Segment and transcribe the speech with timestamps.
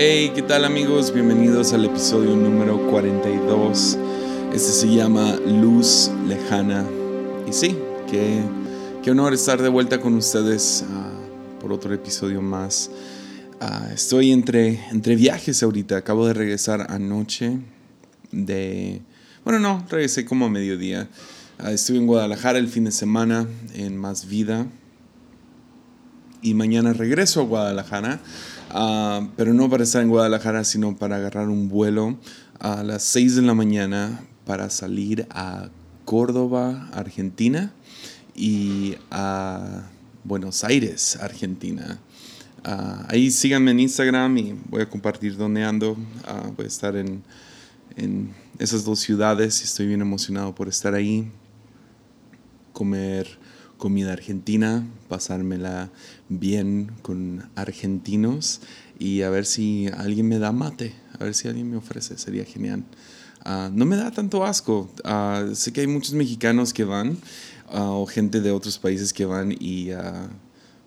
[0.00, 1.12] Hey, ¿qué tal amigos?
[1.12, 3.98] Bienvenidos al episodio número 42.
[4.54, 6.86] Este se llama Luz Lejana.
[7.48, 7.76] Y sí,
[8.08, 8.40] qué,
[9.02, 12.92] qué honor estar de vuelta con ustedes uh, por otro episodio más.
[13.60, 15.96] Uh, estoy entre, entre viajes ahorita.
[15.96, 17.58] Acabo de regresar anoche
[18.30, 19.02] de...
[19.42, 21.08] Bueno, no, regresé como a mediodía.
[21.60, 24.64] Uh, estuve en Guadalajara el fin de semana en Más Vida.
[26.40, 28.20] Y mañana regreso a Guadalajara.
[28.74, 32.18] Uh, pero no para estar en Guadalajara, sino para agarrar un vuelo
[32.58, 35.70] a las 6 de la mañana para salir a
[36.04, 37.72] Córdoba, Argentina
[38.34, 39.84] y a
[40.24, 41.98] Buenos Aires, Argentina.
[42.66, 45.92] Uh, ahí síganme en Instagram y voy a compartir dónde ando.
[45.92, 47.22] Uh, voy a estar en,
[47.96, 51.30] en esas dos ciudades y estoy bien emocionado por estar ahí,
[52.74, 53.38] comer
[53.78, 55.88] comida argentina, pasármela
[56.28, 58.60] bien con argentinos
[58.98, 62.44] y a ver si alguien me da mate, a ver si alguien me ofrece, sería
[62.44, 62.84] genial.
[63.44, 64.90] Uh, no me da tanto asco.
[65.04, 67.18] Uh, sé que hay muchos mexicanos que van
[67.72, 69.90] uh, o gente de otros países que van y...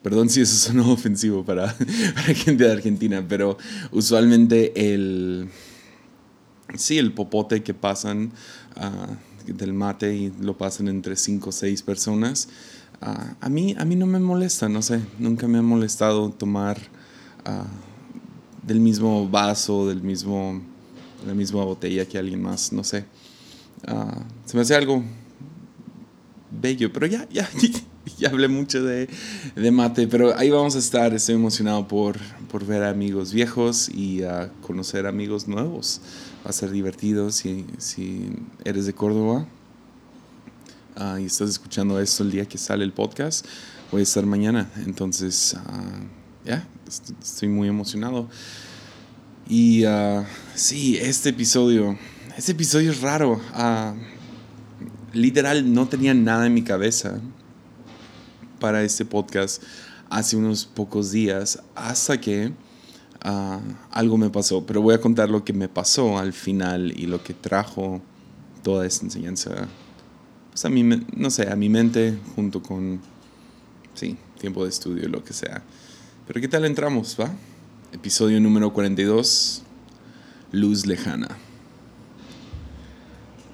[0.03, 1.75] Perdón si eso sonó ofensivo para,
[2.15, 3.57] para gente de Argentina, pero
[3.91, 5.49] usualmente el...
[6.75, 8.31] Sí, el popote que pasan
[9.45, 12.47] del mate y lo pasan entre cinco o seis personas.
[13.01, 16.77] Uh, a, mí, a mí no me molesta, no sé, nunca me ha molestado tomar
[17.47, 17.65] uh,
[18.61, 20.61] del mismo vaso, del mismo,
[21.21, 23.05] de la misma botella que alguien más, no sé.
[23.87, 25.03] Uh, se me hace algo
[26.51, 27.49] bello, pero ya, ya,
[28.19, 29.09] ya hablé mucho de,
[29.55, 32.19] de, mate, pero ahí vamos a estar, estoy emocionado por,
[32.51, 34.21] por ver amigos viejos y
[34.61, 36.01] conocer amigos nuevos.
[36.45, 38.29] Va a ser divertido si, si
[38.63, 39.47] eres de Córdoba
[41.19, 43.45] y estás escuchando esto el día que sale el podcast,
[43.91, 44.69] voy a estar mañana.
[44.85, 46.67] Entonces, uh, ya,
[47.21, 48.29] estoy muy emocionado.
[49.47, 51.97] Y uh, sí, este episodio,
[52.37, 53.39] este episodio es raro.
[55.13, 57.19] literal, no tenía nada en mi cabeza
[58.59, 59.63] para este podcast
[60.09, 62.51] hace unos pocos días, hasta que
[63.91, 64.65] algo me pasó.
[64.65, 68.01] Pero voy a contar lo que me pasó al final y lo que trajo
[68.63, 69.67] toda esta enseñanza
[70.51, 72.99] pues a mi, no sé, a mi mente junto con,
[73.93, 75.63] sí, tiempo de estudio, lo que sea.
[76.27, 77.31] Pero ¿qué tal entramos, va?
[77.93, 79.63] Episodio número 42,
[80.51, 81.37] Luz Lejana.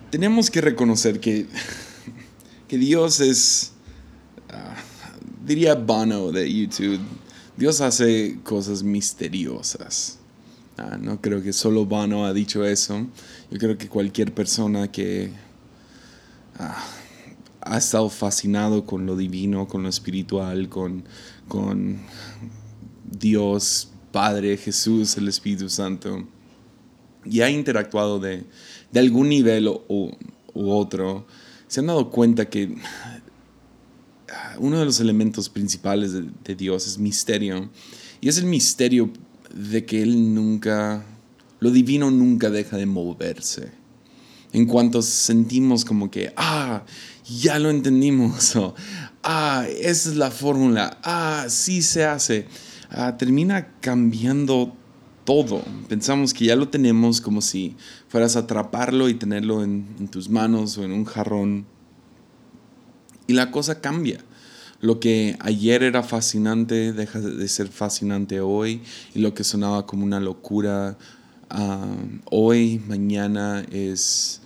[0.09, 1.45] Tenemos que reconocer que,
[2.67, 3.73] que Dios es,
[4.49, 6.99] uh, diría Bono de YouTube,
[7.55, 10.17] Dios hace cosas misteriosas.
[10.79, 13.05] Uh, no creo que solo Bono ha dicho eso.
[13.51, 15.31] Yo creo que cualquier persona que
[16.59, 16.83] Ah,
[17.61, 21.03] ha estado fascinado con lo divino, con lo espiritual, con,
[21.47, 21.99] con
[23.19, 26.27] Dios, Padre, Jesús, el Espíritu Santo,
[27.25, 28.45] y ha interactuado de,
[28.91, 30.11] de algún nivel u,
[30.53, 31.27] otro,
[31.67, 32.75] se han dado cuenta que
[34.57, 37.69] uno de los elementos principales de Dios es misterio,
[38.21, 39.11] y es el misterio
[39.53, 41.05] de que Él nunca,
[41.59, 43.71] lo divino nunca deja de moverse
[44.57, 46.83] en cuanto sentimos como que, ah,
[47.29, 48.73] ya lo entendimos, o,
[49.23, 52.47] ah, esa es la fórmula, ah, sí se hace,
[52.89, 54.75] ah, termina cambiando
[55.25, 55.61] todo.
[55.89, 57.75] Pensamos que ya lo tenemos como si
[58.07, 61.65] fueras a atraparlo y tenerlo en, tus manos o en un jarrón.
[63.27, 64.19] Y la cosa cambia.
[64.79, 68.81] Lo que ayer era fascinante deja de ser fascinante hoy
[69.13, 70.97] y lo que sonaba como una locura
[71.51, 74.41] uh, hoy, mañana es,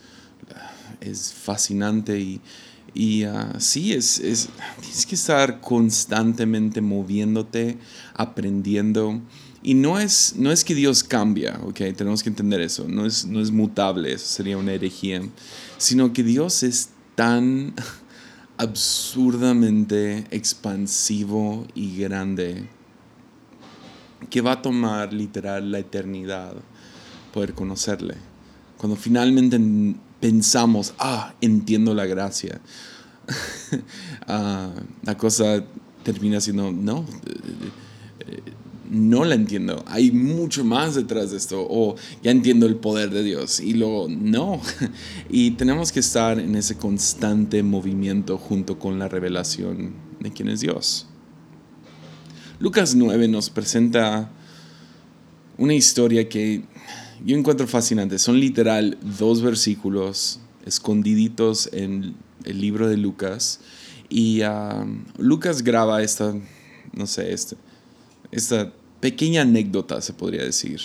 [1.02, 2.42] es fascinante y,
[2.94, 7.78] y uh, sí, es, es, tienes que estar constantemente moviéndote,
[8.14, 9.22] aprendiendo.
[9.64, 11.80] Y no es, no es que Dios cambia, ¿ok?
[11.96, 12.88] Tenemos que entender eso.
[12.88, 15.22] No es, no es mutable, eso sería una herejía.
[15.78, 17.74] Sino que Dios es tan
[18.58, 22.68] absurdamente expansivo y grande
[24.30, 26.56] que va a tomar literal la eternidad
[27.34, 28.16] poder conocerle.
[28.78, 29.60] Cuando finalmente
[30.22, 32.62] pensamos, ah, entiendo la gracia,
[34.28, 35.64] uh, la cosa
[36.04, 37.06] termina siendo, no,
[38.92, 39.84] no la entiendo.
[39.88, 41.66] Hay mucho más detrás de esto.
[41.68, 43.62] O ya entiendo el poder de Dios.
[43.62, 44.62] Y luego, no.
[45.30, 50.60] Y tenemos que estar en ese constante movimiento junto con la revelación de quién es
[50.60, 51.08] Dios.
[52.60, 54.30] Lucas 9 nos presenta
[55.58, 56.64] una historia que
[57.26, 58.18] yo encuentro fascinante.
[58.20, 63.60] Son literal dos versículos escondiditos en el libro de Lucas.
[64.10, 66.34] Y um, Lucas graba esta,
[66.94, 67.56] no sé, esta,
[68.32, 70.82] esta pequeña anécdota, se podría decir.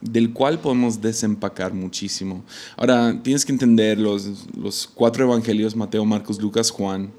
[0.00, 2.44] del cual podemos desempacar muchísimo.
[2.76, 7.10] Ahora, tienes que entender los, los cuatro evangelios, Mateo, Marcos, Lucas, Juan,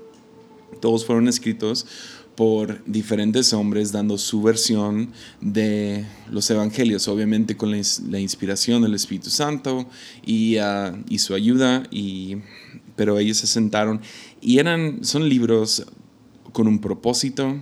[0.79, 1.87] todos fueron escritos
[2.35, 5.11] por diferentes hombres dando su versión
[5.41, 9.87] de los evangelios, obviamente con la, inspiración del Espíritu Santo
[10.25, 12.37] y, ah, y su ayuda, y,
[12.95, 14.01] pero ellos se sentaron
[14.41, 15.85] y eran, son libros
[16.51, 17.61] con un propósito,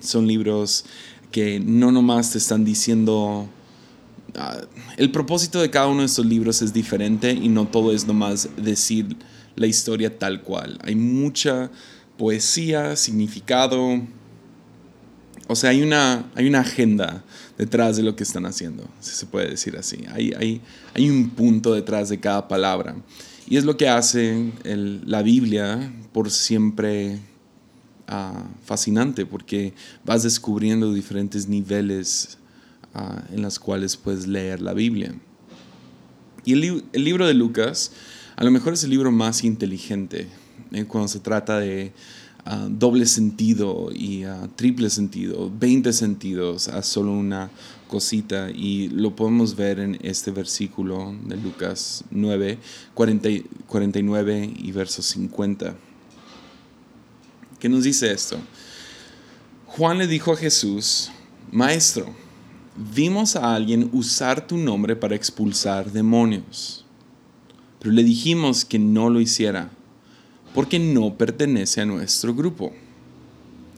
[0.00, 0.84] son libros
[1.30, 3.48] que no nomás te están diciendo
[4.36, 4.60] ah,
[4.96, 8.48] el propósito de cada uno de estos libros es diferente y no todo es nomás
[8.56, 9.16] decir
[9.56, 10.78] la historia tal cual.
[10.82, 11.70] Hay mucha
[12.16, 14.02] poesía, significado.
[15.48, 17.24] O sea, hay una, hay una agenda
[17.58, 20.04] detrás de lo que están haciendo, si se puede decir así.
[20.12, 20.60] Hay, hay,
[20.94, 22.96] hay un punto detrás de cada palabra.
[23.48, 27.18] Y es lo que hace la Biblia por siempre
[28.06, 29.74] ah, fascinante, porque
[30.04, 32.38] vas descubriendo diferentes niveles
[32.94, 35.14] uh, en los cuales puedes leer la Biblia.
[36.44, 37.92] Y el, el libro de Lucas,
[38.36, 40.28] a lo mejor es el libro más inteligente
[40.70, 41.92] eh, cuando se trata de
[42.44, 47.50] ah, doble sentido y ah, triple sentido, 20 sentidos a solo una
[47.88, 52.58] cosita y lo podemos ver en este versículo de Lucas 9,
[52.94, 55.74] 49 y verso 50.
[57.60, 58.38] ¿Qué nos dice esto?
[59.66, 61.10] Juan le dijo a Jesús,
[61.50, 62.06] Maestro,
[62.76, 66.84] vimos a alguien usar tu nombre para expulsar demonios,
[67.78, 69.70] pero le dijimos que no lo hiciera
[70.54, 72.72] porque no pertenece a nuestro grupo.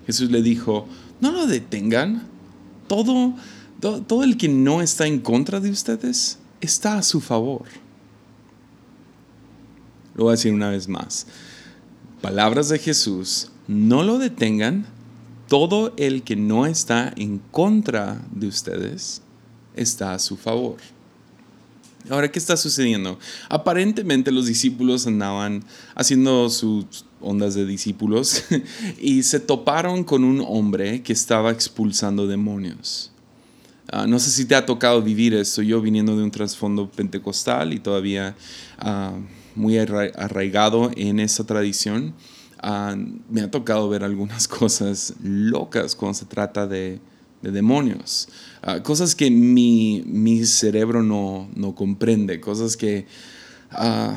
[0.07, 0.87] Jesús le dijo,
[1.21, 2.27] no lo detengan.
[2.89, 3.35] Todo,
[3.81, 7.65] todo, el que no está en contra de ustedes está a su favor.
[10.15, 11.27] Lo voy a decir una vez más.
[12.21, 14.87] Palabras de Jesús, no lo detengan.
[15.49, 19.23] Todo el que no está en contra de ustedes
[19.77, 20.77] está a su favor.
[22.11, 23.19] Ahora, ¿qué está sucediendo?
[23.49, 25.65] Aparentemente los discípulos andaban
[25.95, 28.45] haciendo sus ondas de discípulos
[29.01, 33.11] y se toparon con un hombre que estaba expulsando demonios.
[33.91, 37.73] Ah, no sé si te ha tocado vivir esto, yo viniendo de un trasfondo pentecostal
[37.73, 38.35] y todavía
[38.79, 39.13] ah,
[39.55, 42.15] muy arraigado en esa tradición,
[42.61, 42.97] ah,
[43.31, 47.01] me ha tocado ver algunas cosas locas cuando se trata de
[47.45, 48.29] de demonios.
[48.63, 53.07] Ah, cosas que mi, mi cerebro no, no, comprende, cosas que,
[53.73, 54.15] uh,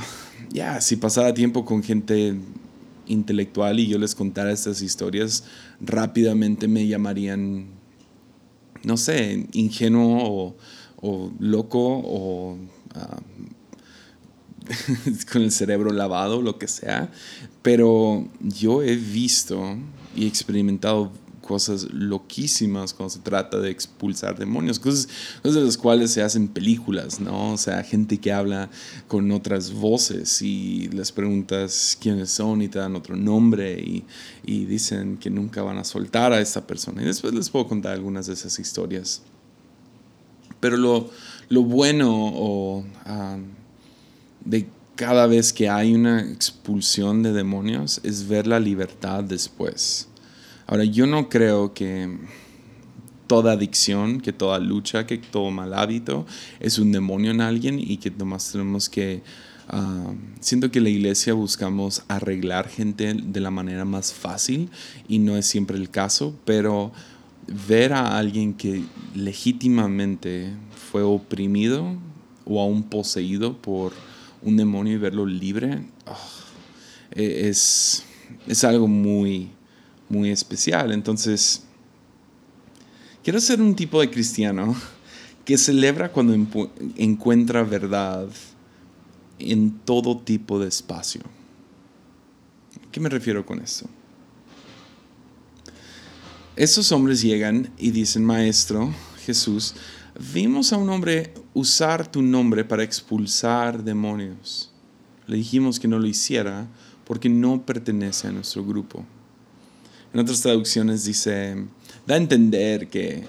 [0.52, 2.36] ya, si pasara tiempo con gente
[3.08, 5.44] intelectual y yo les contara estas historias,
[5.82, 7.68] rápidamente me llamarían,
[8.84, 10.56] no sé, ingenuo
[11.02, 12.58] o, loco o
[12.96, 13.20] ah,
[15.32, 17.12] con el cerebro lavado, lo que sea.
[17.62, 19.78] Pero yo he visto
[20.16, 21.12] y experimentado
[21.48, 25.08] cosas loquísimas cuando se trata de expulsar demonios, cosas,
[25.42, 27.54] de las cuales se hacen películas, ¿no?
[27.54, 28.70] O sea, gente que habla
[29.08, 34.04] con otras voces y les preguntas quiénes son y te dan otro nombre y,
[34.46, 37.02] y dicen que nunca van a soltar a esta persona.
[37.02, 39.22] Y después les puedo contar algunas de esas historias.
[40.60, 41.10] Pero lo,
[41.50, 42.84] lo bueno o,
[44.44, 50.08] de cada vez que hay una expulsión de demonios es ver la libertad después.
[50.68, 52.18] Ahora, yo no creo que
[53.28, 56.26] toda adicción, que toda lucha, que todo mal hábito
[56.60, 59.24] es un demonio en alguien y que nomás tenemos que...
[59.70, 64.70] Ah, siento que la iglesia buscamos arreglar gente de la manera más fácil
[65.10, 66.92] y no es siempre el caso, pero
[67.68, 68.84] ver a alguien que
[69.14, 70.54] legítimamente
[70.92, 71.96] fue oprimido
[72.46, 73.94] o aún poseído por
[74.42, 76.18] un demonio y verlo libre ah,
[77.12, 78.04] e-, es,
[78.48, 79.50] es algo muy,
[80.10, 80.92] muy especial.
[80.92, 81.64] Entonces,
[83.24, 84.76] quiero ser un tipo de cristiano
[85.46, 86.34] que celebra cuando
[86.98, 88.28] encuentra verdad
[89.40, 91.22] en todo tipo de espacio.
[92.92, 93.88] ¿Qué me refiero con esto?
[96.56, 98.92] Esos hombres llegan y dicen, Maestro
[99.28, 99.76] Jesús,
[100.34, 104.72] vimos a un hombre usar tu nombre para expulsar demonios.
[105.28, 106.68] Le dijimos que no lo hiciera
[107.06, 109.06] porque no pertenece a nuestro grupo.
[110.18, 111.54] En otras traducciones dice,
[112.08, 113.26] da a entender que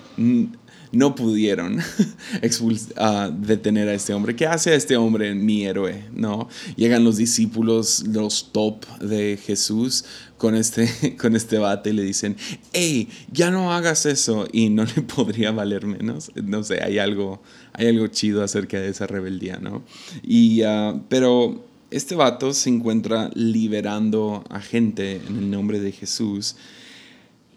[0.90, 1.80] no pudieron
[2.62, 4.34] uh, detener a este hombre.
[4.34, 6.04] ¿Qué hace a este hombre mi héroe?
[6.14, 6.48] ¿No?
[6.76, 10.06] Llegan los discípulos, los top de Jesús,
[10.38, 12.38] con este, con este bate y le dicen,
[12.72, 14.48] hey, ya no hagas eso.
[14.50, 16.32] Y no le podría valer menos.
[16.42, 17.42] No sé, hay algo,
[17.74, 19.84] hay algo chido acerca de esa rebeldía, ¿no?
[20.22, 26.56] Y, uh, pero este vato se encuentra liberando a gente en el nombre de Jesús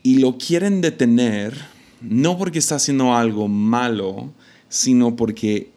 [0.04, 4.34] y lo quieren detener no porque está haciendo algo malo,
[4.70, 5.72] sino porque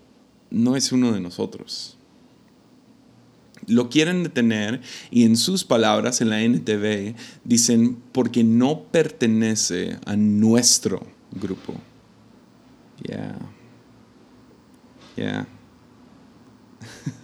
[0.51, 1.97] no es uno de nosotros.
[3.67, 7.15] Lo quieren detener y en sus palabras en la NTV
[7.45, 11.75] dicen porque no pertenece a nuestro grupo.
[13.07, 13.39] Yeah.
[15.17, 15.47] Yeah.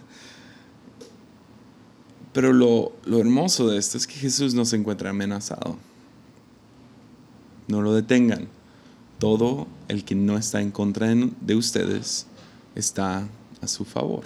[2.33, 5.77] Pero lo, lo, hermoso de esto es que Jesús no se encuentra amenazado.
[7.71, 8.49] No lo detengan.
[9.17, 12.25] Todo el que no está en contra de ustedes
[12.75, 13.29] está
[13.61, 14.25] a su favor.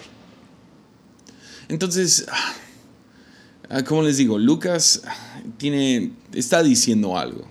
[1.67, 2.25] Entonces,
[3.69, 5.03] ah, como les digo, Lucas
[5.57, 7.45] tiene, está diciendo algo.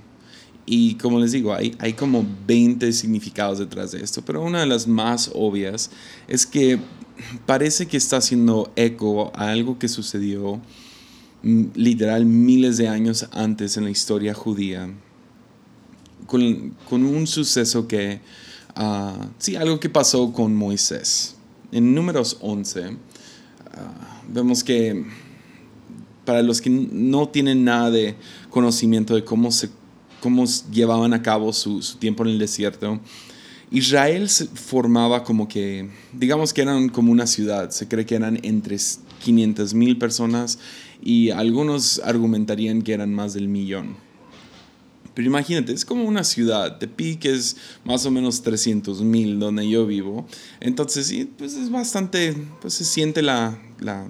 [0.66, 4.66] Y como les digo, hay, hay como 20 significados detrás de esto, pero una de
[4.66, 5.90] las más obvias
[6.26, 6.80] es que
[7.46, 10.60] parece que está haciendo eco a algo que sucedió
[11.44, 14.90] mm, literal miles de años antes en la historia judía,
[16.26, 18.20] con, un suceso que,
[18.76, 21.36] uh, sí, algo que pasó con Moisés.
[21.72, 22.96] En números 11, uh,
[23.72, 25.04] ah, vemos que
[26.24, 28.16] para los que no tienen nada de
[28.50, 29.68] conocimiento de cómo se
[30.24, 32.98] cómo llevaban a cabo su, tiempo en el desierto.
[33.70, 38.40] Israel se formaba como que, digamos que eran como una ciudad, se cree que eran
[38.42, 38.78] entre
[39.22, 40.58] 500 mil personas
[41.02, 43.96] y algunos argumentarían que eran más del millón.
[45.14, 49.86] Pero imagínate, es como una ciudad, Tepic es más o menos 300 mil donde yo
[49.86, 50.26] vivo,
[50.60, 54.06] entonces sí, pues es bastante, pues se siente la, la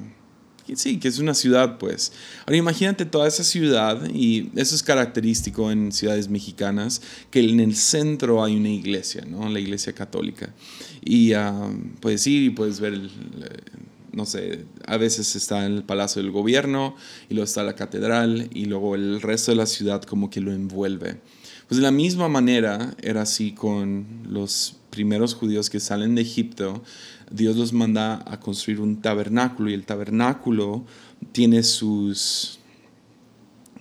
[0.75, 2.13] Sí, que es una ciudad, pues.
[2.47, 7.77] Ahora imagínate toda esa ciudad, y eso es característico en ciudades mexicanas, que en el
[7.77, 9.49] centro hay una iglesia, ¿no?
[9.51, 10.55] La iglesia católica.
[11.05, 12.99] Y uh, puedes ir y puedes ver,
[14.15, 16.97] no sé, a veces está el Palacio del Gobierno,
[17.29, 20.53] y luego está la catedral, y luego el resto de la ciudad como que lo
[20.53, 21.21] envuelve.
[21.69, 26.83] Pues de la misma manera era así con los primeros judíos que salen de Egipto,
[27.31, 30.85] Dios los manda a construir un tabernáculo y el tabernáculo
[31.33, 32.61] tiene sus,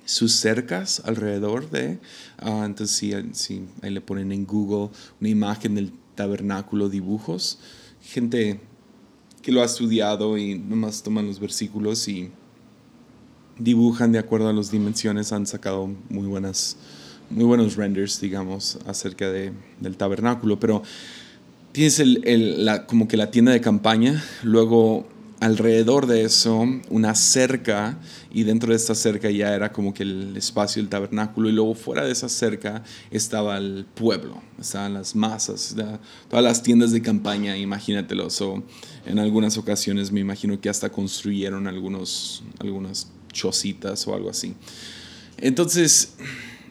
[0.05, 1.99] sus cercas alrededor de,
[2.41, 3.13] uh, entonces
[3.81, 7.59] ahí le ponen en Google una imagen del tabernáculo, dibujos,
[8.01, 8.59] gente
[9.43, 12.31] que lo ha estudiado y nomás toman los versículos y
[13.59, 16.77] dibujan de acuerdo a las dimensiones, han sacado muy buenas
[17.29, 20.83] muy buenos renders, digamos, acerca de, del tabernáculo, pero
[21.71, 25.07] tienes el, la, como que la tienda de campaña, luego
[25.43, 27.99] alrededor de eso una cerca
[28.31, 31.75] y dentro de esta cerca ya era como que el espacio del tabernáculo y luego
[31.75, 32.81] fuera de esa cerca
[33.11, 35.75] estaba el pueblo, estaban las masas,
[36.29, 38.29] todas las tiendas de campaña, imagínatelo.
[38.29, 38.63] So,
[39.05, 44.55] en algunas ocasiones me imagino que hasta construyeron algunos, algunas chocitas o algo así.
[45.39, 46.13] Entonces,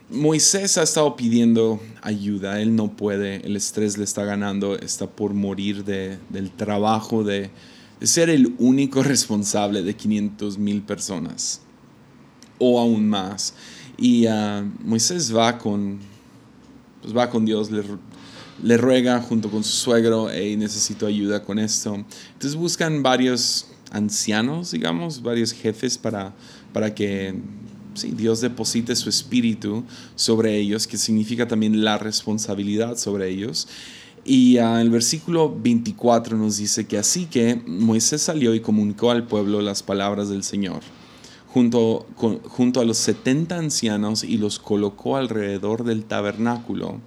[0.08, 5.34] Moisés ha estado pidiendo ayuda, él no puede, el estrés le está ganando, está por
[5.34, 7.50] morir del trabajo de,
[8.04, 11.60] ser el único responsable de 500 mil personas
[12.58, 13.54] o aún más.
[13.96, 15.98] Y ah, Moisés va con,
[17.02, 17.82] pues va con Dios, le,
[18.62, 21.94] le ruega junto con su suegro, hey, necesito ayuda con esto.
[21.94, 26.32] Entonces buscan varios ancianos, digamos, varios jefes para,
[26.72, 27.34] para que
[27.94, 33.68] sí, Dios deposite su espíritu sobre ellos, que significa también la responsabilidad sobre ellos.
[34.24, 39.26] Y uh, el versículo 24 nos dice que así que Moisés salió y comunicó al
[39.26, 40.80] pueblo las palabras del Señor,
[41.48, 47.00] junto, junto a los 70 ancianos y los colocó alrededor del tabernáculo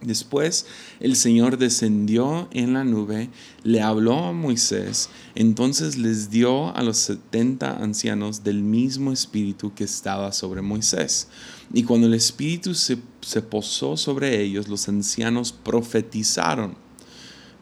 [0.00, 0.66] Después
[1.00, 3.30] el Señor descendió en la nube,
[3.64, 9.82] le habló a Moisés, entonces les dio a los setenta ancianos del mismo espíritu que
[9.82, 11.26] estaba sobre Moisés.
[11.74, 16.76] Y cuando el espíritu se, se posó sobre ellos, los ancianos profetizaron.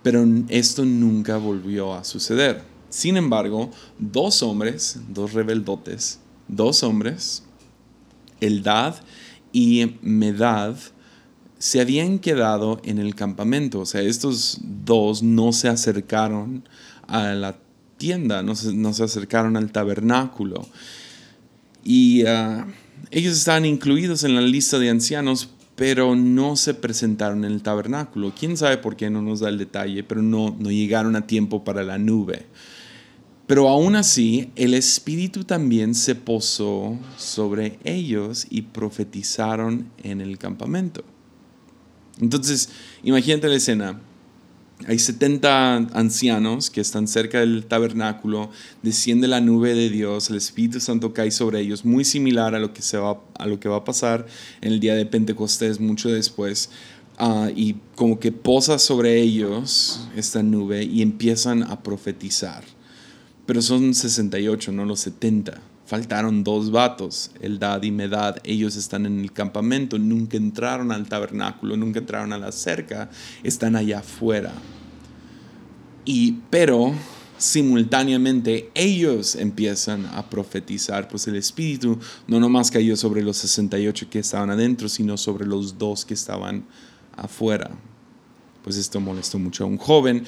[0.02, 2.62] Pero esto nunca volvió a suceder.
[2.90, 7.43] Sin embargo, dos hombres, dos rebeldotes, dos hombres,
[8.40, 8.97] Eldad
[9.52, 10.76] y Medad,
[11.59, 13.81] se habían quedado en el campamento.
[13.81, 16.69] O sea, estos dos no se acercaron
[17.07, 17.59] a la
[17.97, 20.67] tienda, no se, acercaron al tabernáculo.
[21.85, 22.67] Y ah,
[23.11, 28.33] ellos estaban incluidos en la lista de ancianos, pero no se presentaron en el tabernáculo.
[28.39, 31.65] Quién sabe por qué no nos da el detalle, pero no, no llegaron a tiempo
[31.65, 32.47] para la nube.
[33.47, 41.05] Pero aún así, el Espíritu también se posó sobre ellos y profetizaron en el campamento.
[42.21, 42.71] Entonces,
[43.03, 44.01] imagínate la escena.
[44.87, 48.51] Hay 70 ancianos que están cerca del tabernáculo,
[48.83, 52.75] desciende la nube de Dios, el Espíritu Santo cae sobre ellos, muy similar a lo
[52.75, 54.27] que, se va, a, lo que va a pasar
[54.61, 56.69] en el día de Pentecostés, mucho después.
[57.17, 62.63] ah, y como que posa sobre ellos esta nube y empiezan a profetizar.
[63.47, 65.59] Pero son 68, no los 70.
[65.87, 68.38] Faltaron dos vatos, Eldad y Medad.
[68.43, 73.09] Ellos están en el campamento, nunca entraron al tabernáculo, nunca entraron a la cerca,
[73.45, 74.52] están allá afuera.
[76.05, 76.93] Y, pero
[77.38, 84.19] simultáneamente ellos empiezan a profetizar, pues el Espíritu no nomás cayó sobre los 68 que
[84.19, 86.64] estaban adentro, sino sobre los dos que estaban
[87.16, 87.71] afuera.
[88.64, 90.25] Pues esto molestó mucho a un joven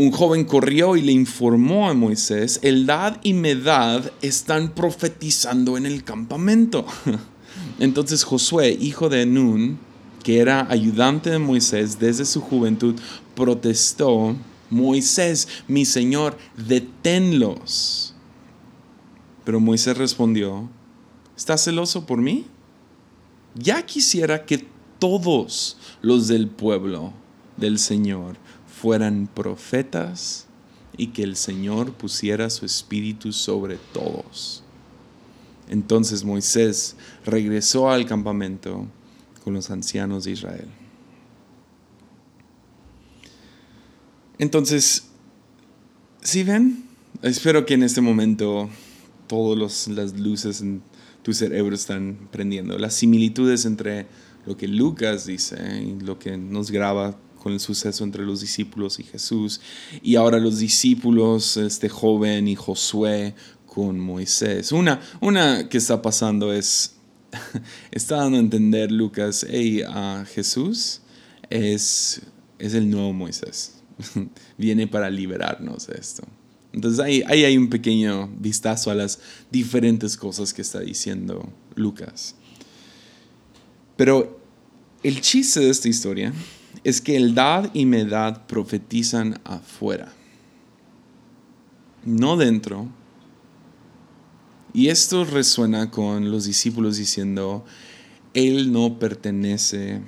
[0.00, 6.04] un joven corrió y le informó a Moisés, Eldad y Medad están profetizando en el
[6.04, 6.86] campamento.
[7.78, 9.78] Entonces Josué, hijo de Nun,
[10.24, 12.98] que era ayudante de Moisés desde su juventud,
[13.34, 14.36] protestó,
[14.70, 18.14] Moisés, mi señor, deténlos.
[19.44, 20.70] Pero Moisés respondió,
[21.36, 22.46] ¿estás celoso por mí?
[23.54, 24.66] Ya quisiera que
[24.98, 27.12] todos los del pueblo
[27.58, 28.38] del Señor
[28.80, 30.46] fueran profetas
[30.96, 34.62] y que el Señor pusiera su espíritu sobre todos.
[35.68, 36.96] Entonces Moisés
[37.26, 38.86] regresó al campamento
[39.44, 40.68] con los ancianos de Israel.
[44.38, 45.08] Entonces,
[46.22, 46.84] si ven?
[47.20, 48.70] Espero que en este momento
[49.26, 50.82] todas las luces en
[51.22, 52.78] tu cerebro están prendiendo.
[52.78, 54.06] Las similitudes entre
[54.46, 59.00] lo que Lucas dice y lo que nos graba con el suceso entre los discípulos
[59.00, 59.60] y Jesús.
[60.02, 63.34] Y ahora los discípulos, este joven y Josué
[63.66, 64.70] con Moisés.
[64.70, 66.96] Una, una que está pasando es,
[67.90, 71.00] está dando a entender Lucas, hey, a Jesús
[71.48, 72.22] es,
[72.58, 73.74] es el nuevo Moisés.
[74.58, 76.22] Viene para liberarnos de esto.
[76.72, 79.18] Entonces ahí hay un pequeño vistazo a las
[79.50, 82.36] diferentes cosas que está diciendo Lucas.
[83.96, 84.40] Pero
[85.02, 86.32] el chiste de esta historia
[86.84, 90.12] es que Eldad y Medad profetizan afuera,
[92.04, 92.88] no dentro.
[94.72, 97.64] Y esto resuena con los discípulos diciendo,
[98.34, 100.00] Él no pertenece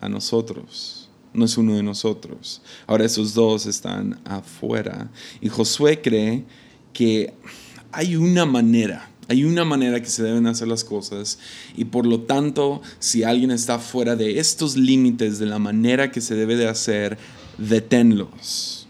[0.00, 2.62] a nosotros, no es uno de nosotros.
[2.86, 5.10] Ahora esos dos están afuera.
[5.40, 6.44] Y Josué cree
[6.92, 7.32] que
[7.92, 11.38] hay una manera hay una manera que se deben hacer las cosas
[11.76, 16.20] y por lo tanto, si alguien está fuera de estos límites de la manera que
[16.20, 17.16] se debe de hacer,
[17.56, 18.88] deténlos.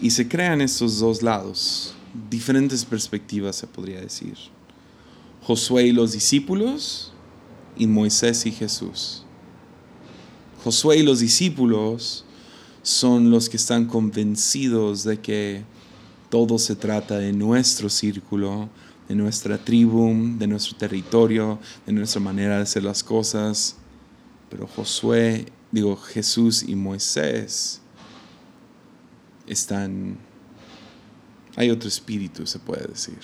[0.00, 1.94] Y se crean estos dos lados,
[2.28, 4.34] diferentes perspectivas se podría decir.
[5.42, 7.12] Josué y los discípulos
[7.76, 9.22] y Moisés y Jesús.
[10.64, 12.24] Josué y los discípulos
[12.82, 15.62] son los que están convencidos de que
[16.32, 18.70] todo se trata de nuestro círculo,
[19.06, 23.76] de nuestra tribu, de nuestro territorio, de nuestra manera de hacer las cosas.
[24.48, 27.82] Pero Josué, digo, Jesús y Moisés
[29.46, 30.16] están...
[31.54, 33.18] Hay otro espíritu, se puede decir.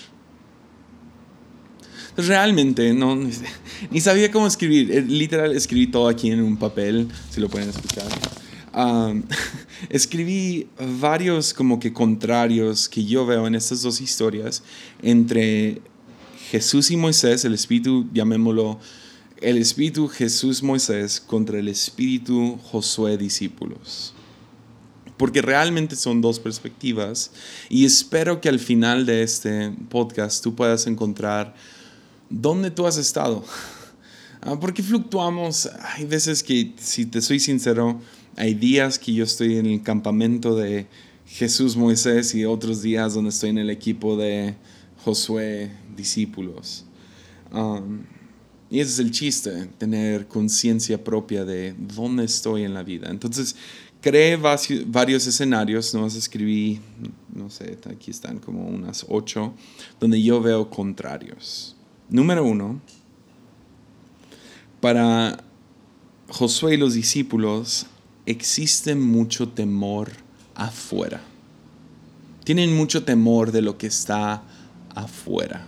[2.14, 3.16] Realmente no,
[3.90, 4.92] ni sabía cómo escribir.
[4.92, 8.05] Eh, literal, escribí todo aquí en un papel, si lo pueden escuchar.
[9.88, 10.69] escribí
[11.01, 14.62] varios como que contrarios que yo veo en estas dos historias
[15.03, 15.81] entre
[16.51, 18.79] Jesús y Moisés, el espíritu, llamémoslo,
[19.41, 24.14] el espíritu Jesús-Moisés contra el espíritu Josué-discípulos.
[25.17, 27.33] Porque realmente son dos perspectivas
[27.69, 31.55] y espero que al final de este podcast tú puedas encontrar
[32.31, 33.45] dónde tú has estado.
[34.41, 38.01] Ah, porque fluctuamos, hay veces que, si te soy sincero,
[38.38, 40.87] hay días que yo estoy en el campamento de
[41.27, 44.55] Jesús Moisés y otros días donde estoy en el equipo de
[45.05, 46.85] Josué discípulos.
[47.53, 48.05] Um,
[48.70, 53.11] y ese es el chiste, tener conciencia propia de dónde estoy en la vida.
[53.11, 53.57] Entonces,
[54.01, 56.79] creé varios escenarios, no escribí,
[57.35, 59.53] no sé, aquí están como unas ocho,
[59.98, 61.74] donde yo veo contrarios.
[62.09, 62.81] Número uno,
[64.81, 65.42] para
[66.29, 67.87] Josué y los discípulos,
[68.29, 70.11] existe mucho temor
[70.55, 71.21] afuera.
[72.45, 74.43] Tienen mucho temor de lo que está
[74.95, 75.67] afuera.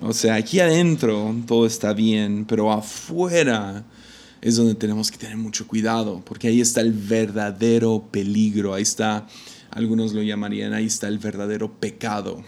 [0.00, 3.84] O sea, aquí adentro todo está bien, pero afuera
[4.40, 9.28] es donde tenemos que tener mucho cuidado, porque ahí está el verdadero peligro, ahí está,
[9.70, 12.42] algunos lo llamarían, ahí está el verdadero pecado.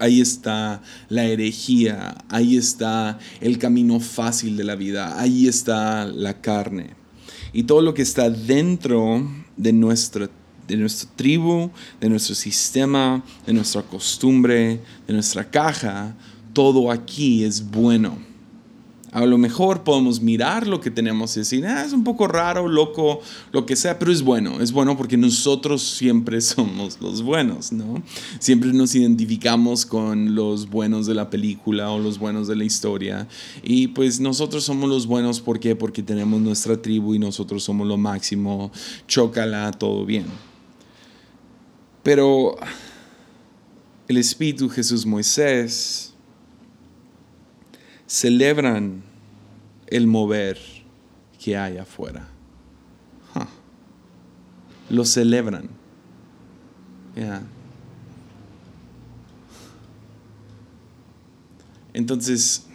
[0.00, 6.40] Ahí está la herejía, ahí está el camino fácil de la vida, ahí está la
[6.40, 6.94] carne.
[7.52, 10.30] Y todo lo que está dentro de nuestra,
[10.66, 16.16] de nuestra tribu, de nuestro sistema, de nuestra costumbre, de nuestra caja,
[16.52, 18.29] todo aquí es bueno.
[19.12, 22.68] A lo mejor podemos mirar lo que tenemos y decir, ah, es un poco raro,
[22.68, 23.20] loco,
[23.50, 24.60] lo que sea, pero es bueno.
[24.60, 28.02] Es bueno porque nosotros siempre somos los buenos, ¿no?
[28.38, 33.26] Siempre nos identificamos con los buenos de la película o los buenos de la historia.
[33.64, 35.74] Y pues nosotros somos los buenos, ¿por qué?
[35.74, 38.70] Porque tenemos nuestra tribu y nosotros somos lo máximo.
[39.08, 40.26] Chócala, todo bien.
[42.04, 42.56] Pero
[44.06, 46.09] el Espíritu Jesús Moisés
[48.10, 49.04] celebran
[49.86, 50.58] el mover
[51.38, 52.26] que hay afuera.
[54.88, 55.70] Lo celebran.
[61.92, 62.66] Entonces,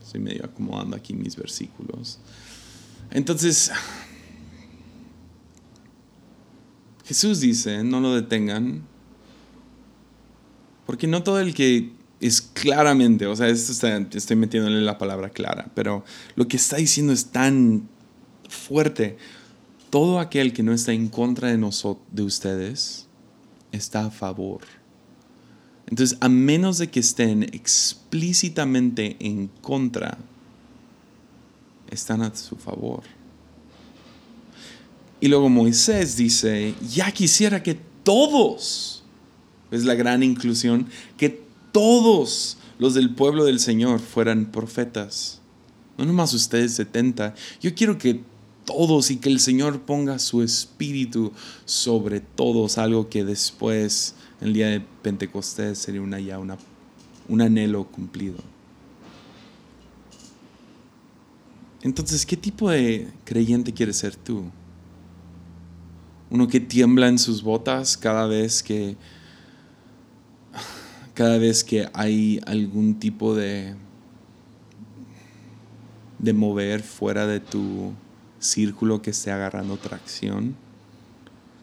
[0.00, 2.20] estoy medio acomodando aquí mis versículos.
[3.10, 3.72] Entonces,
[7.04, 8.84] Jesús dice, no lo detengan,
[10.86, 15.30] porque no todo el que es claramente, o sea, esto está, estoy metiéndole la palabra
[15.30, 16.04] clara, pero
[16.36, 17.88] lo que está diciendo es tan
[18.48, 19.16] fuerte.
[19.90, 23.06] Todo aquel que no está en contra de nosotros, de ustedes,
[23.72, 24.62] está a favor.
[25.86, 30.18] Entonces, a menos de que estén explícitamente en contra,
[31.90, 33.02] están a su favor.
[35.20, 39.04] Y luego Moisés dice, ya quisiera que todos,
[39.70, 41.42] es la gran inclusión, que
[41.74, 45.40] todos los del pueblo del Señor fueran profetas.
[45.98, 47.34] No nomás ustedes 70.
[47.60, 48.22] Yo quiero que
[48.64, 51.32] todos y que el Señor ponga su espíritu
[51.64, 58.36] sobre todos, algo que después, el día de Pentecostés, sería una, ya un anhelo cumplido.
[61.82, 64.44] Entonces, ¿qué tipo de creyente quieres ser tú?
[66.30, 68.96] Uno que tiembla en sus botas cada vez que
[71.14, 73.74] cada vez que hay algún tipo de,
[76.18, 77.92] de mover fuera de tu
[78.40, 80.56] círculo que esté agarrando tracción,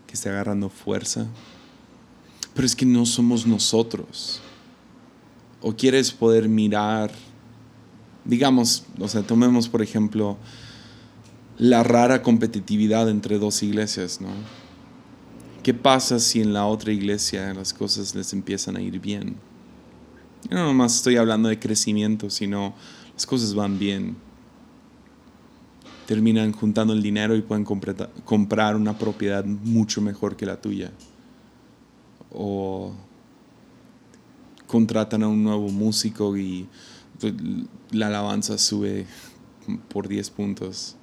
[0.08, 1.28] que esté agarrando fuerza.
[2.54, 4.42] Pero es que no somos nosotros.
[5.62, 7.12] O quieres poder mirar,
[8.26, 10.38] digamos, o sea, tomemos por ejemplo
[11.58, 14.30] la rara competitividad entre dos iglesias, ¿no?
[15.64, 19.36] ¿Qué pasa si en la otra iglesia las cosas les empiezan a ir bien?
[20.50, 22.74] Yo no nomás estoy hablando de crecimiento, sino
[23.14, 24.18] las cosas van bien.
[26.08, 30.92] Terminan juntando el dinero y pueden comprar una propiedad mucho mejor que la tuya.
[32.32, 32.96] O
[34.66, 36.68] contratan a un nuevo músico y
[37.92, 39.06] la alabanza sube
[39.90, 40.96] por 10 puntos.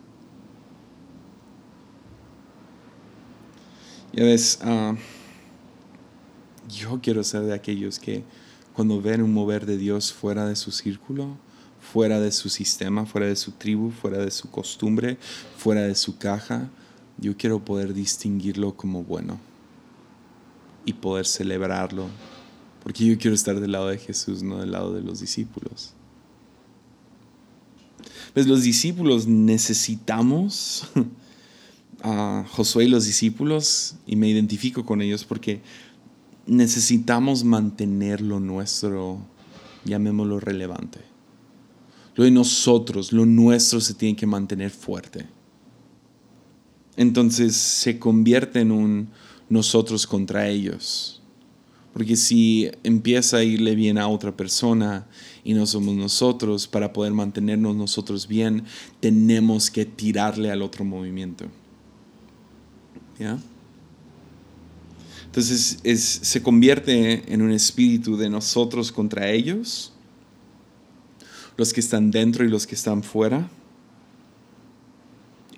[4.13, 4.95] Ya ves, ah,
[6.69, 8.25] yo quiero ser de aquellos que
[8.73, 11.37] cuando ven un mover de Dios fuera de su círculo,
[11.81, 15.19] fuera de su sistema, fuera de su tribu, fuera de su costumbre,
[15.57, 16.71] fuera de su caja,
[17.19, 19.39] yo quiero poder distinguirlo como bueno
[20.85, 22.07] y poder celebrarlo,
[22.83, 25.93] porque yo quiero estar del lado de Jesús, no del lado de los discípulos.
[28.33, 30.89] Pues los discípulos necesitamos
[32.03, 35.61] a Josué y los discípulos, y me identifico con ellos porque
[36.47, 39.19] necesitamos mantener lo nuestro,
[39.85, 41.01] llamémoslo relevante.
[42.15, 45.27] Lo de nosotros, lo nuestro se tiene que mantener fuerte.
[46.97, 49.11] Entonces se convierte en un
[49.49, 51.23] nosotros contra ellos.
[51.93, 55.07] Porque si empieza a irle bien a otra persona
[55.45, 58.65] y no somos nosotros, para poder mantenernos nosotros bien,
[59.01, 61.47] tenemos que tirarle al otro movimiento.
[63.19, 63.39] ¿Ya?
[65.29, 65.79] Entonces
[66.23, 69.93] se convierte en un espíritu de nosotros contra ellos,
[71.57, 73.49] los que están dentro y los que están fuera.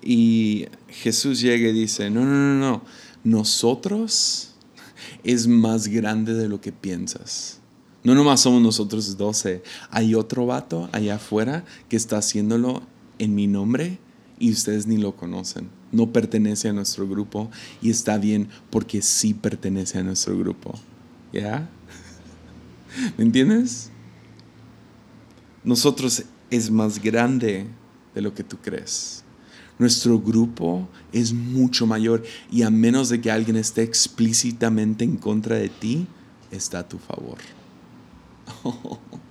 [0.03, 2.81] Y Jesús llega y dice, no, no, no, no,
[3.23, 4.55] nosotros
[5.23, 7.59] es más grande de lo que piensas.
[8.03, 12.81] No nomás somos nosotros doce, hay otro vato allá afuera que está haciéndolo
[13.19, 13.99] en mi nombre
[14.37, 17.49] y ustedes ni lo conocen no pertenece a nuestro grupo
[17.81, 20.73] y está bien porque sí pertenece a nuestro grupo.
[21.33, 21.69] ¿Ya?
[23.17, 23.89] ¿Me entiendes?
[25.63, 27.67] Nosotros es más grande
[28.13, 29.23] de lo que tú crees.
[29.79, 35.55] Nuestro grupo es mucho mayor y a menos de que alguien esté explícitamente en contra
[35.55, 36.07] de ti,
[36.51, 37.37] está a tu favor.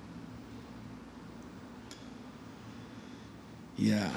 [3.80, 4.10] Ya.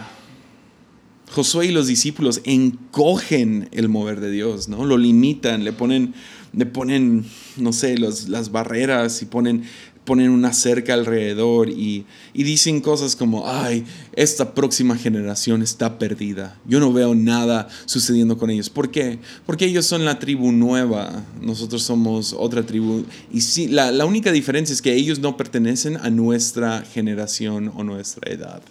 [1.34, 4.86] Josué y los discípulos encogen el mover de Dios, ¿no?
[4.86, 6.14] Lo limitan, le ponen,
[6.54, 7.26] le ponen
[7.58, 9.64] no sé, las barreras y ponen
[10.06, 16.60] ponen una cerca alrededor y, dicen cosas como, ay, esta próxima generación está perdida.
[16.68, 18.70] Yo no veo nada sucediendo con ellos.
[18.70, 19.20] ¿Por qué?
[19.46, 23.06] Porque ellos son la tribu nueva, nosotros somos otra tribu.
[23.32, 27.84] Y sí, la, la única diferencia es que ellos no pertenecen a nuestra generación o
[27.84, 28.62] nuestra edad.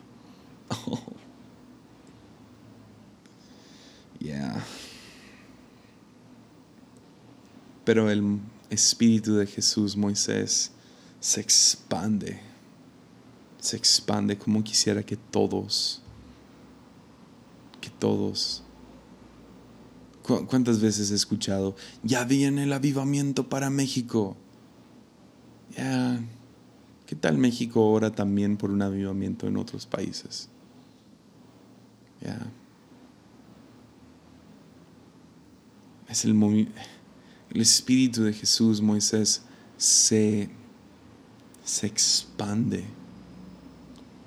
[0.87, 1.01] Oh.
[4.23, 4.65] Yeah.
[7.85, 8.39] Pero el
[8.71, 10.71] Espíritu de Jesús, Moisés,
[11.19, 12.41] se expande.
[13.59, 16.01] Se expande como quisiera que todos,
[17.81, 18.63] que todos.
[20.23, 24.37] ¿Cuántas veces he escuchado, ya viene el avivamiento para México?
[25.77, 26.21] Ya,
[27.07, 30.49] ¿qué tal México ora también por un avivamiento en otros países?
[32.21, 32.39] Ya.
[36.13, 36.69] Es el
[37.55, 39.41] Espíritu de Jesús, Moisés,
[39.79, 40.51] se,
[41.65, 42.85] se expande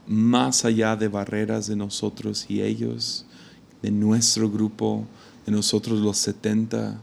[0.08, 3.28] más allá de barreras de nosotros y ellos,
[3.84, 5.06] de nuestro grupo,
[5.46, 7.00] de nosotros los 70,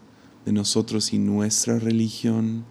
[0.46, 2.64] de nosotros y nuestra religión,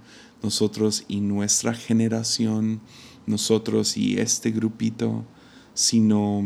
[0.44, 2.82] nosotros y nuestra generación,
[3.26, 5.24] nosotros y este grupito,
[5.74, 6.44] sino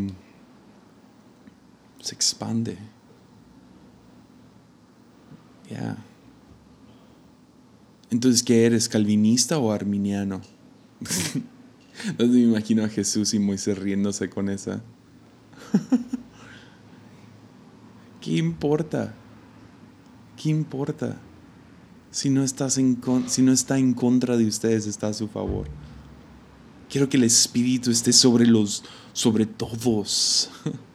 [2.02, 2.78] se expande.
[5.70, 5.98] Ya.
[8.12, 8.88] Entonces, ¿qué eres?
[8.88, 10.42] ¿Calvinista o arminiano?
[12.08, 14.82] Entonces me imagino a Jesús y Moisés riéndose con esa.
[18.22, 19.14] ¿Qué importa?
[20.42, 21.18] ¿Qué importa?
[22.12, 25.68] Si no, estás en, si no está en contra de ustedes, está a su favor.
[26.90, 30.50] Quiero que el Espíritu esté sobre los, sobre todos.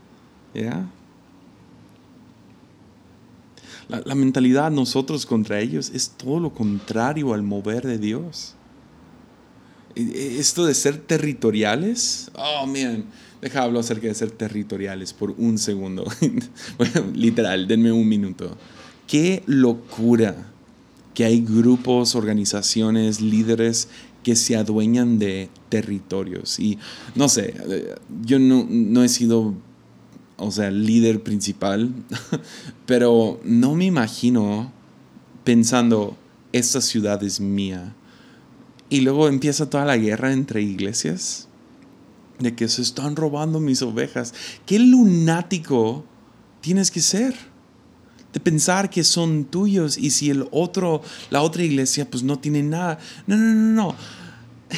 [0.55, 0.89] ¿Ya?
[3.91, 8.55] La, mentalidad nosotros contra ellos es todo lo contrario al mover de Dios.
[9.95, 13.05] E, e, esto de ser territoriales, oh, miren,
[13.41, 16.05] deja hablar acerca de ser territoriales por un segundo.
[17.15, 18.57] literal, denme un minuto.
[19.07, 20.37] Qué locura
[21.15, 23.89] que hay grupos, organizaciones, líderes
[24.23, 26.59] que se adueñan de territorios.
[26.59, 26.79] Y
[27.15, 29.55] no sé, eh, yo no, no he sido
[30.41, 31.93] o sea, líder principal,
[32.87, 34.73] pero no me imagino
[35.45, 36.17] pensando,
[36.53, 37.95] esta ciudad es mía.
[38.89, 41.47] Y luego empieza toda la guerra entre iglesias,
[42.39, 44.35] de que se están robando mis ovejas.
[44.67, 46.05] ¿Qué lunático
[46.61, 47.35] tienes que ser?
[48.33, 52.63] De pensar que son tuyos y si el otro, la otra iglesia, pues no tiene
[52.63, 52.99] nada.
[53.27, 53.97] No, no, no, no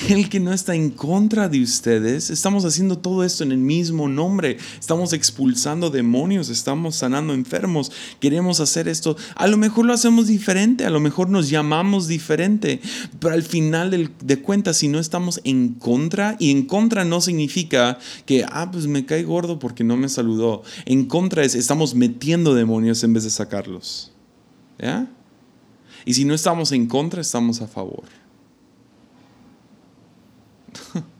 [0.09, 2.31] el que no está en contra de ustedes.
[2.31, 4.59] Estamos haciendo todo esto en el mismo nombre.
[4.79, 7.93] Estamos expulsando demonios, estamos sanando enfermos.
[8.21, 9.17] Queremos hacer esto.
[9.35, 12.81] A lo mejor lo hacemos diferente, a lo mejor nos llamamos diferente.
[13.21, 17.99] Pero al final de, cuentas, si no estamos en contra, y en contra no significa
[18.27, 20.63] que, ah, pues me cae gordo porque no me saludó.
[20.87, 24.13] En contra es, estamos metiendo demonios en vez de sacarlos.
[24.79, 25.09] ¿Ya?
[26.05, 28.22] Y si no estamos en contra, estamos a favor.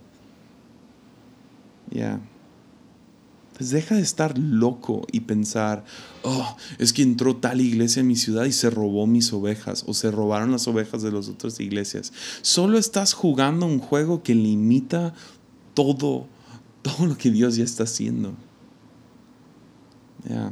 [1.95, 2.21] Ya.
[3.57, 5.85] Pues deja de estar loco y pensar,
[6.23, 9.93] oh, es que entró tal iglesia en mi ciudad y se robó mis ovejas o
[9.93, 12.13] se robaron las ovejas de las otras iglesias.
[12.41, 15.13] Solo estás jugando un juego que limita
[15.75, 16.27] todo,
[16.81, 18.33] todo lo que Dios ya está haciendo.
[20.29, 20.51] Ya.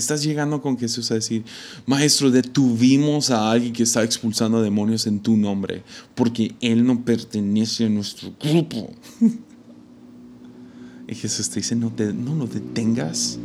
[0.00, 1.44] Estás llegando con Jesús a decir,
[1.86, 5.84] Maestro, detuvimos a alguien que está expulsando demonios en tu nombre,
[6.14, 8.92] porque Él no pertenece a nuestro grupo.
[11.06, 13.38] y Jesús te dice, no, te, no lo detengas,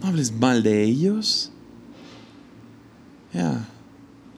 [0.00, 1.50] no hables mal de ellos.
[3.32, 3.68] Ya.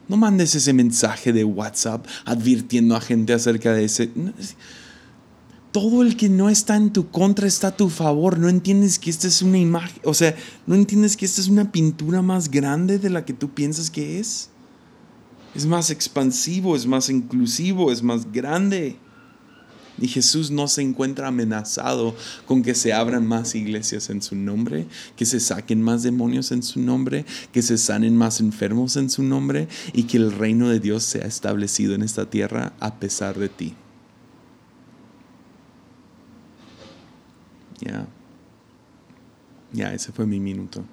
[0.08, 4.10] No mandes ese mensaje de WhatsApp advirtiendo a gente acerca de ese
[5.72, 8.38] todo el que no está en tu contra está a tu favor.
[8.38, 10.34] No entiendes que esta es una imagen, o sea,
[10.66, 14.18] no entiendes que esta es una pintura más grande de la que tú piensas que
[14.18, 14.50] es.
[15.54, 18.96] Es más expansivo, es más inclusivo, es más grande.
[20.00, 22.14] Y Jesús no se encuentra amenazado
[22.46, 26.62] con que se abran más iglesias en su nombre, que se saquen más demonios en
[26.62, 30.78] su nombre, que se sanen más enfermos en su nombre y que el reino de
[30.78, 33.74] Dios sea establecido en esta tierra a pesar de ti.
[37.80, 38.06] Ya.
[39.72, 40.84] Ya, ese fue mi minuto.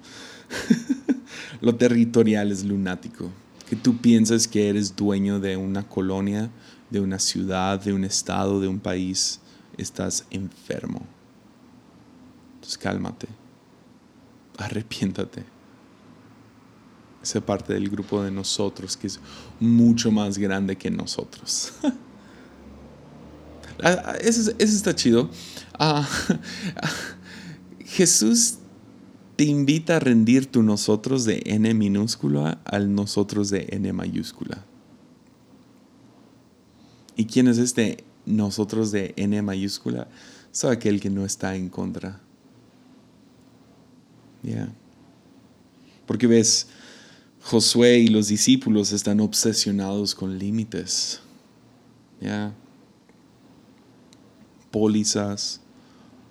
[1.60, 3.30] Lo territorial es lunático.
[3.68, 6.50] Que tú piensas que eres dueño de una colonia,
[6.90, 9.40] de una ciudad, de un estado, de un país.
[9.76, 11.04] Estás enfermo.
[12.54, 13.28] Entonces cálmate.
[14.58, 15.44] Arrepiéntate.
[17.22, 19.18] ser parte del grupo de nosotros, que es
[19.58, 21.72] mucho más grande que nosotros.
[24.20, 25.30] Eso, está chido.
[25.78, 26.08] Ah,
[27.84, 28.58] Jesús
[29.36, 34.64] te invita a rendir tu nosotros de N minúscula al nosotros de N mayúscula.
[37.16, 40.08] ¿Y quién es este nosotros de N mayúscula?
[40.52, 42.20] Es aquel que no está en contra.
[44.42, 44.72] Ya.
[46.06, 46.68] Porque ves,
[47.42, 51.20] Josué y los discípulos están obsesionados con límites.
[52.20, 52.54] ¿Ya?
[54.78, 55.62] Pólizas,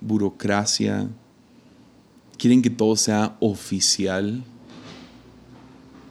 [0.00, 1.08] burocracia.
[2.38, 4.44] Quieren que todo sea oficial.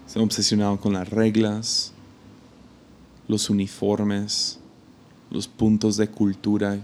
[0.06, 1.94] Están obsesionados con las reglas,
[3.30, 4.60] los uniformes,
[5.32, 6.78] los puntos de cultura.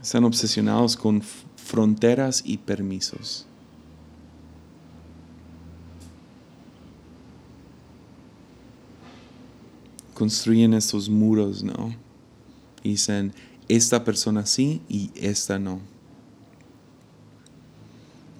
[0.00, 1.20] Están obsesionados con
[1.56, 3.47] fronteras y permisos.
[10.18, 11.94] Construyen estos muros, ¿no?
[12.82, 13.32] Dicen,
[13.68, 15.78] esta persona sí y esta no.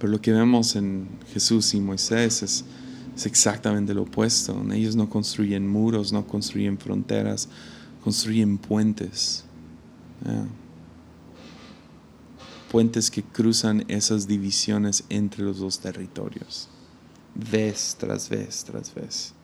[0.00, 2.64] Pero lo que vemos en Jesús y Moisés es,
[3.24, 4.60] exactamente lo opuesto.
[4.72, 7.48] Ellos no construyen muros, no construyen fronteras,
[8.02, 9.44] construyen puentes.
[12.72, 16.68] Puentes que cruzan esas divisiones entre los dos territorios.
[17.36, 19.37] Vez tras vez tras vez.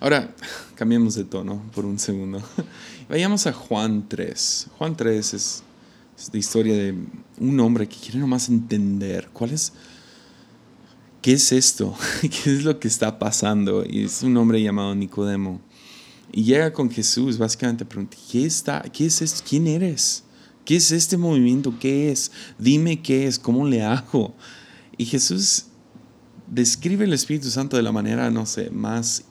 [0.00, 0.34] Ahora,
[0.74, 2.42] cambiemos de tono por un segundo.
[3.08, 4.68] Vayamos a Juan 3.
[4.76, 5.62] Juan 3 es,
[6.32, 6.94] la historia de
[7.38, 9.72] un hombre que quiere nomás entender cuál es,
[11.20, 13.84] qué es esto, qué es lo que está pasando.
[13.88, 15.60] Y es un hombre llamado Nicodemo.
[16.32, 19.44] Y llega con Jesús, básicamente pregunta, ¿qué, está, ¿qué es esto?
[19.48, 20.24] ¿Quién eres?
[20.64, 21.78] ¿Qué es este movimiento?
[21.78, 22.32] ¿Qué es?
[22.58, 24.34] Dime qué es, ¿cómo le hago?
[24.98, 25.66] Y Jesús
[26.48, 29.24] describe el Espíritu Santo de la manera, no sé, más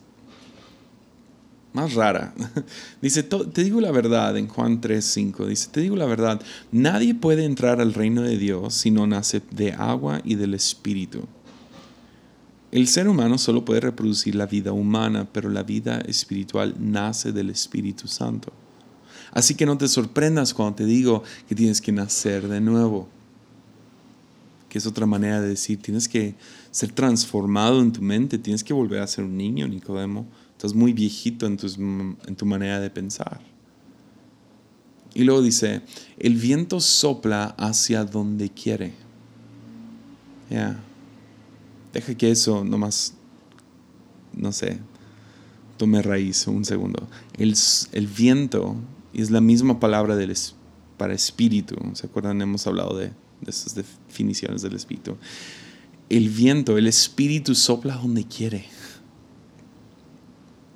[1.75, 2.33] más rara.
[3.01, 5.45] Dice, te digo la verdad en Juan 3:5.
[5.45, 9.41] Dice, te digo la verdad, nadie puede entrar al reino de Dios si no nace
[9.51, 11.27] de agua y del Espíritu.
[12.71, 17.49] El ser humano solo puede reproducir la vida humana, pero la vida espiritual nace del
[17.49, 18.51] Espíritu Santo.
[19.31, 23.09] Así que no te sorprendas cuando te digo que tienes que nacer de nuevo.
[24.69, 26.35] Que es otra manera de decir, tienes que
[26.71, 30.93] ser transformado en tu mente, tienes que volver a ser un niño, Nicodemo Estás muy
[30.93, 31.57] viejito en,
[32.25, 33.41] en tu manera de pensar.
[35.13, 35.81] Y luego dice,
[36.17, 38.93] el viento sopla hacia donde quiere.
[40.49, 40.79] Ya.
[41.93, 43.13] Deja que eso nomás,
[44.33, 44.79] no sé,
[45.77, 47.07] tome raíz un segundo.
[47.37, 47.55] El,
[47.93, 48.75] el viento
[49.13, 50.35] es la misma palabra del,
[50.97, 51.75] para espíritu.
[51.93, 52.41] ¿Se acuerdan?
[52.41, 55.15] Hemos hablado de, de esas definiciones del espíritu.
[56.09, 58.65] El viento, el espíritu sopla donde quiere.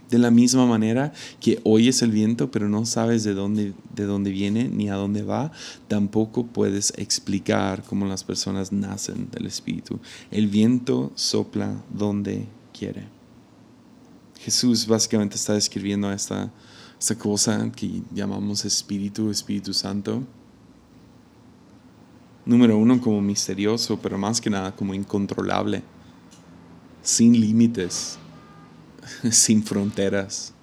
[0.10, 4.32] De la misma manera que oyes el viento, pero no sabes de dónde, de dónde
[4.32, 5.52] viene ni a dónde va,
[5.88, 10.00] tampoco puedes explicar cómo las personas nacen del Espíritu.
[10.32, 13.08] El viento sopla donde quiere.
[14.40, 16.52] Jesús básicamente está describiendo esta,
[16.98, 20.24] esta cosa que llamamos Espíritu, Espíritu Santo.
[22.46, 25.84] Número uno, como misterioso, pero más que nada como incontrolable,
[27.04, 28.18] sin límites
[29.32, 30.54] sin fronteras.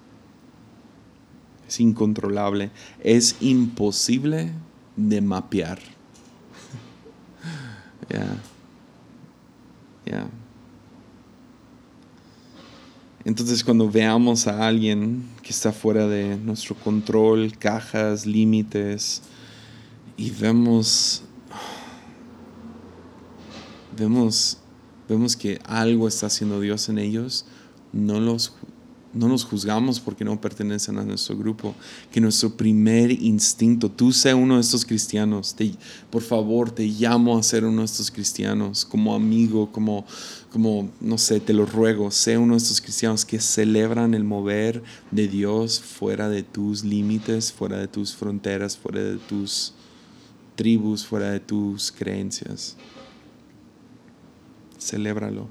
[1.69, 2.71] Es incontrolable.
[3.03, 4.53] Es imposible
[4.97, 5.81] de mapear.
[8.09, 8.25] Ya.
[10.05, 10.29] Ya.
[13.25, 19.23] Entonces cuando veamos a alguien que está fuera de nuestro control, cajas, límites,
[20.17, 21.23] y vemos,
[23.99, 24.59] vemos,
[25.09, 27.47] vemos que algo está haciendo Dios en ellos,
[27.97, 28.53] no los,
[29.17, 31.75] no nos juzgamos porque no pertenecen a nuestro grupo,
[32.13, 35.73] que nuestro primer instinto, tú sé uno de estos cristianos, te,
[36.11, 40.05] por favor, te llamo a ser uno de estos cristianos, como amigo, como,
[40.53, 44.83] como, no sé, te lo ruego, sé uno de estos cristianos que celebran el mover
[45.11, 49.73] de Dios fuera de tus límites, fuera de tus fronteras, fuera de tus
[50.57, 52.77] tribus, fuera de tus creencias.
[54.79, 55.49] Celébralo.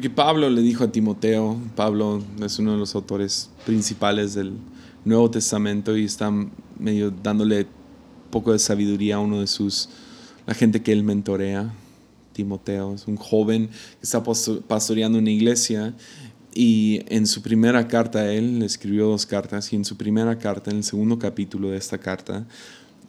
[0.00, 4.54] Porque Pablo le dijo a Timoteo, Pablo es uno de los autores principales del
[5.04, 6.32] Nuevo Testamento y está
[6.78, 7.66] medio dándole
[8.30, 9.90] poco de sabiduría a uno de sus,
[10.46, 11.74] la gente que él mentorea.
[12.32, 15.94] Timoteo es un joven que está pastoreando una iglesia
[16.54, 20.78] Y en su primera carta, él escribió dos cartas, y en su primera carta, en
[20.78, 22.46] el segundo capítulo de esta carta,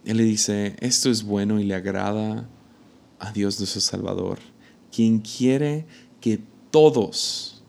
[0.04, 2.50] él le dice, esto es bueno y le agrada
[3.18, 4.40] a Dios nuestro Salvador,
[4.92, 5.86] quien quiere
[6.20, 7.62] que todos,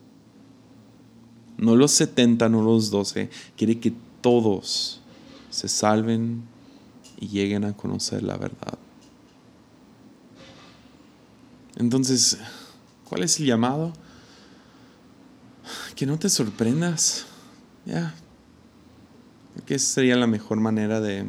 [1.57, 5.01] no los 70, no los 12, quiere que todos
[5.49, 6.43] se salven
[7.19, 8.77] y lleguen a conocer la verdad.
[11.75, 12.37] Entonces,
[13.03, 13.93] ¿cuál es el llamado?
[15.95, 17.25] que no te sorprendas.
[17.85, 18.13] Ya.
[19.65, 21.25] Que esa sería la mejor manera de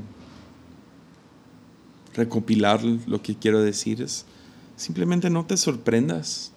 [2.15, 4.03] recopilar lo que quiero decir.
[4.03, 4.25] Es
[4.77, 6.53] simplemente no te sorprendas.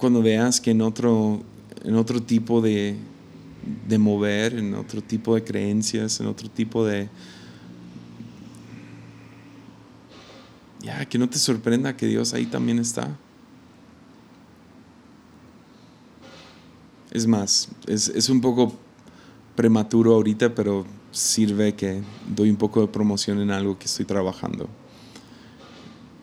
[0.00, 1.42] Cuando veas que en otro,
[1.84, 2.96] en otro tipo de,
[3.86, 7.10] de mover, en otro tipo de creencias, en otro tipo de...
[10.80, 13.14] Ya, que no te sorprenda que Dios ahí también está.
[17.10, 18.72] Es más, es, un poco
[19.54, 22.00] prematuro ahorita, pero sirve que
[22.34, 24.66] doy un poco de promoción en algo que estoy trabajando.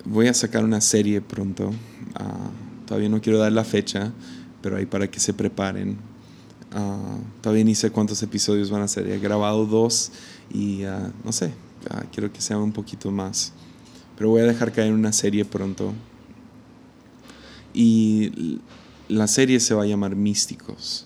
[0.04, 1.72] Voy a sacar una serie pronto.
[2.16, 2.50] Ah,
[2.88, 4.12] todavía no quiero dar la fecha,
[4.64, 5.98] pero ahí para que se preparen.
[6.74, 9.08] Uh, todavía ni sé cuántos episodios van a ser.
[9.08, 10.12] He grabado dos
[10.52, 11.54] y ah, no sé,
[12.12, 13.54] quiero que sea un poquito más.
[14.18, 15.94] Pero voy a dejar caer una serie pronto.
[17.74, 18.60] Y
[19.08, 21.06] la serie se va a llamar Místicos.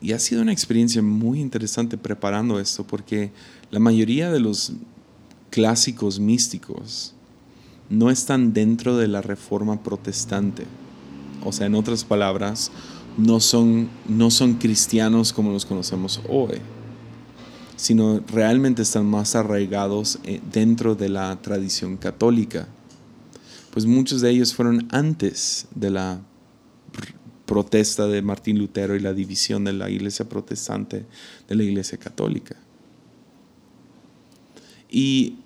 [0.00, 3.32] Y ha sido una experiencia muy interesante preparando esto porque
[3.70, 4.72] la mayoría de los
[5.50, 7.15] clásicos místicos
[7.90, 10.64] no están dentro de la reforma protestante.
[11.44, 12.70] O sea, en otras palabras,
[13.16, 16.58] no son, no son cristianos como los conocemos hoy,
[17.76, 22.68] sino realmente están más arraigados eh, dentro de la tradición católica
[23.76, 26.22] pues muchos de ellos fueron antes de la
[27.44, 31.04] protesta de Martín Lutero y la división de la iglesia protestante
[31.46, 32.56] de la iglesia católica.
[34.88, 35.40] Y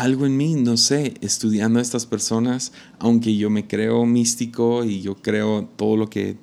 [0.00, 5.00] algo en mí, no sé, estudiando a estas personas, aunque yo me creo místico y
[5.00, 6.36] yo creo todo lo que,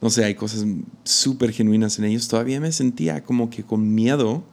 [0.00, 0.64] no sé, hay cosas
[1.04, 4.44] súper genuinas en ellos, todavía me sentía como que con miedo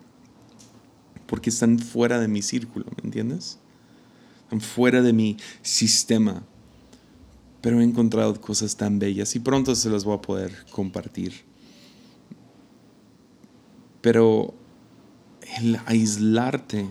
[1.27, 3.59] porque están fuera de mi círculo, ¿me entiendes?
[4.59, 6.43] fuera de mi sistema.
[7.61, 11.33] Pero he encontrado cosas tan bellas y pronto se las voy a poder compartir.
[14.01, 14.55] Pero
[15.57, 16.87] el aislarte,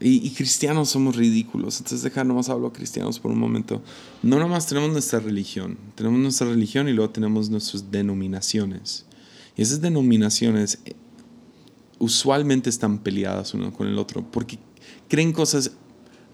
[0.00, 3.80] y, cristianos somos ridículos, entonces dejar nomás hablo a cristianos por un momento.
[4.22, 9.06] No nomás tenemos nuestra religión, tenemos nuestra religión y luego tenemos nuestras denominaciones.
[9.56, 10.94] Y esas denominaciones eh,
[12.00, 14.58] usualmente están peleadas uno con el otro porque
[15.08, 15.70] creen cosas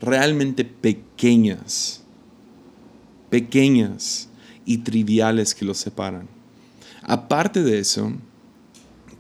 [0.01, 2.03] realmente pequeñas,
[3.29, 4.29] pequeñas
[4.65, 6.29] y triviales que los separan.
[7.03, 8.13] Aparte de eso,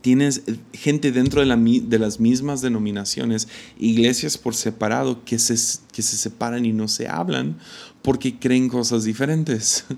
[0.00, 0.42] tienes
[0.72, 3.48] gente dentro de, la, de, las mismas denominaciones,
[3.78, 5.54] iglesias por separado, que se,
[5.92, 7.58] que se separan y no se hablan
[8.02, 9.84] porque creen cosas diferentes.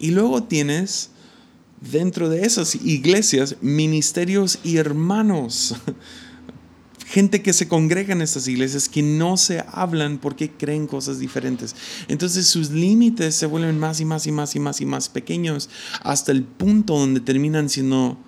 [0.00, 1.10] Y luego tienes
[1.80, 5.74] dentro de esas iglesias ministerios y hermanos
[7.08, 11.74] gente que se congrega en estas iglesias que no se hablan porque creen cosas diferentes.
[12.06, 15.70] Entonces sus límites se vuelven más y más y más y más y más pequeños
[16.02, 18.18] hasta el punto donde terminan siendo,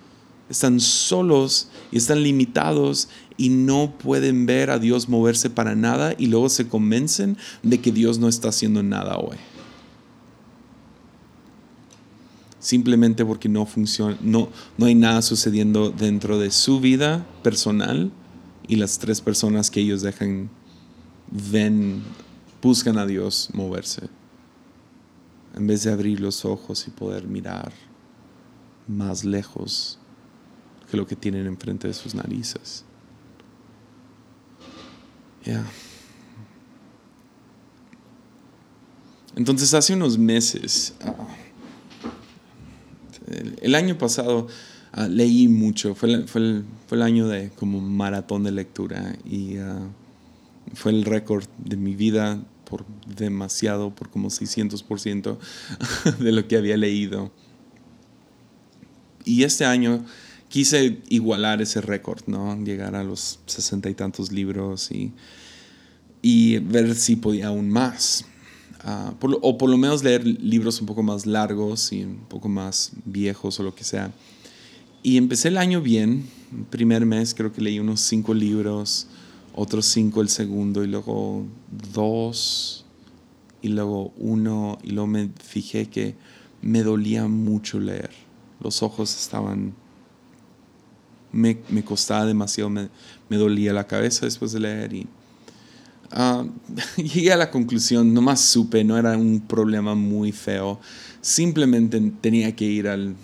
[0.51, 6.27] están solos y están limitados y no pueden ver a Dios moverse para nada y
[6.27, 9.37] luego se convencen de que Dios no está haciendo nada hoy.
[12.59, 18.11] Simplemente porque no funciona, no, no hay nada sucediendo dentro de su vida personal
[18.67, 20.49] y las tres personas que ellos dejan
[21.31, 22.03] ven,
[22.61, 24.09] buscan a Dios moverse.
[25.55, 27.71] En vez de abrir los ojos y poder mirar
[28.87, 30.00] más lejos
[30.91, 32.85] que lo que tienen enfrente de sus narices.
[39.35, 41.15] Entonces hace unos meses, ah,
[43.61, 44.47] el año pasado,
[44.93, 49.57] Ah, leí mucho, fue el, fue, fue el, año de como maratón de lectura y
[49.57, 49.89] uh,
[50.73, 52.85] fue el récord de mi vida por
[53.15, 55.37] demasiado, por como 600%
[56.19, 57.31] de lo que había leído.
[59.23, 60.03] Y este año
[60.51, 62.61] quise igualar ese récord, ¿no?
[62.61, 65.13] Llegar a los sesenta y tantos libros y,
[66.21, 68.25] y ver si podía aún más.
[68.83, 72.49] Uh, por, o por lo menos leer libros un poco más largos y un poco
[72.49, 74.11] más viejos o lo que sea.
[75.03, 76.27] Y empecé el año bien.
[76.51, 79.07] El primer mes creo que leí unos cinco libros,
[79.55, 81.45] otros cinco el segundo y luego
[81.93, 82.85] dos
[83.61, 86.15] y luego uno, y luego me fijé que
[86.61, 88.09] me dolía mucho leer.
[88.59, 89.75] Los ojos estaban,
[91.31, 92.89] me, costaba demasiado, me,
[93.29, 95.07] dolía la cabeza después de leer y
[96.11, 96.45] ah,
[96.97, 100.79] llegué a la conclusión, nomás supe, no era un problema muy feo,
[101.21, 103.15] simplemente tenía que ir al,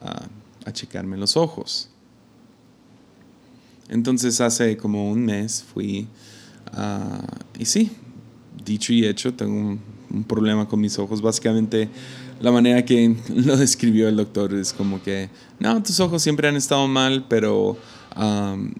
[0.00, 1.88] a, checarme los ojos.
[3.88, 6.06] Entonces hace como un mes fui
[7.58, 7.90] y sí,
[8.64, 9.78] dicho y hecho, tengo
[10.10, 11.20] un, problema con mis ojos.
[11.20, 11.88] Básicamente,
[12.40, 16.56] la manera que lo describió el doctor es como que, no, tus ojos siempre han
[16.56, 17.76] estado mal, pero...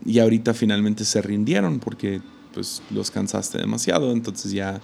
[0.04, 2.20] y ahorita finalmente se rindieron porque
[2.52, 4.80] pues los cansaste demasiado, entonces ya,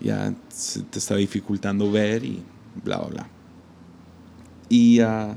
[0.00, 2.42] ya se te está dificultando ver y
[2.84, 3.28] bla, bla, bla.
[4.68, 5.34] Y uh,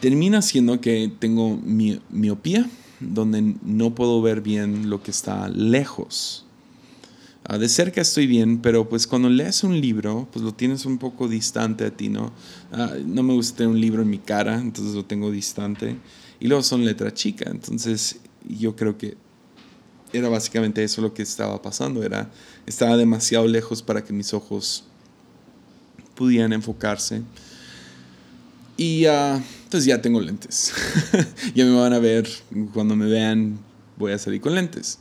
[0.00, 2.68] termina siendo que tengo mi, miopía,
[3.00, 6.44] donde no puedo ver bien lo que está lejos.
[7.50, 10.98] Ah, de cerca estoy bien, pero pues cuando lees un libro, pues lo tienes un
[10.98, 12.30] poco distante a ti, ¿no?
[12.70, 15.96] Ah, no me gusta tener un libro en mi cara, entonces lo tengo distante.
[16.40, 19.16] Y luego son letra chica, entonces yo creo que
[20.12, 22.30] era básicamente eso lo que estaba pasando, era
[22.66, 24.84] estaba demasiado lejos para que mis ojos
[26.14, 27.22] pudieran enfocarse.
[28.76, 30.74] Y uh, entonces ya tengo lentes.
[31.54, 32.28] ya me van a ver,
[32.74, 33.58] cuando me vean
[33.96, 34.98] voy a salir con lentes.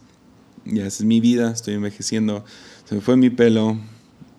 [0.68, 2.43] Ya esa es mi vida, estoy envejeciendo.
[2.86, 3.78] Se me fue mi pelo,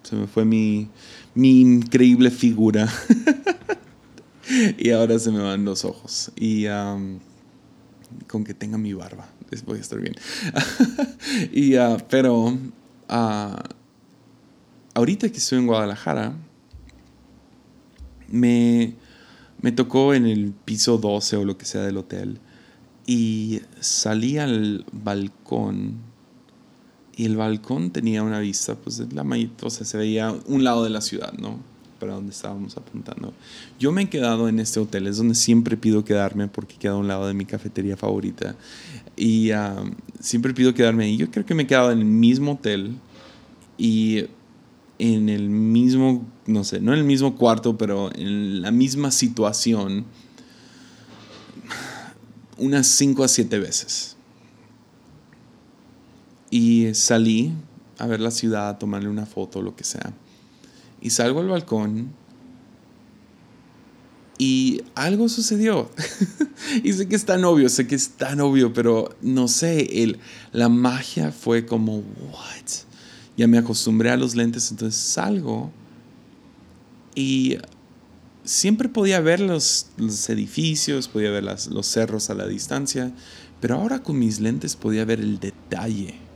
[0.03, 0.89] se me fue mi,
[1.35, 2.89] mi increíble figura.
[4.79, 6.33] y ahora se me van los ojos.
[6.37, 6.67] Y
[8.27, 9.29] con que tenga mi barba,
[9.67, 10.15] voy a estar bien.
[11.53, 13.57] y, uh, pero uh,
[14.95, 16.37] ahorita que estoy en Guadalajara,
[18.29, 18.95] me
[19.61, 22.41] me tocó en el piso 12 o lo que sea del hotel
[23.07, 25.97] y salí al balcón
[27.19, 29.23] y el balcón tenía una vista, pues la
[29.63, 31.59] o sea, se veía un lado de la ciudad, ¿no?
[31.99, 33.35] Para donde estábamos apuntando.
[33.77, 36.97] Yo me he quedado en este hotel, es donde siempre pido quedarme porque queda a
[36.97, 38.55] un lado de mi cafetería favorita.
[39.17, 39.83] Y ah,
[40.21, 41.17] siempre pido quedarme ahí.
[41.17, 42.95] Yo creo que me he quedado en el mismo hotel
[43.77, 44.27] y
[45.01, 50.05] en el mismo, no sé, no en el mismo cuarto, pero en la misma situación
[52.59, 54.18] unas 5 a 7 veces.
[56.51, 57.53] Y salí
[57.99, 60.13] a ver la ciudad, a tomarle una foto, lo que sea.
[61.01, 62.13] Y salgo al balcón
[64.39, 65.91] y algo sucedió.
[66.85, 70.19] y sé que es tan obvio, sé que es tan obvio, pero no sé, el,
[70.53, 72.89] la magia fue como, what?
[73.37, 75.71] ya me acostumbré a los lentes, entonces salgo
[77.15, 77.57] y
[78.45, 79.87] siempre podía ver los,
[80.29, 83.13] edificios, podía ver los cerros a la distancia,
[83.61, 86.28] pero ahora con mis lentes podía ver el detalle.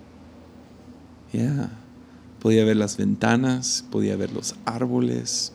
[2.40, 5.52] Podía ver las ventanas, podía ver los árboles.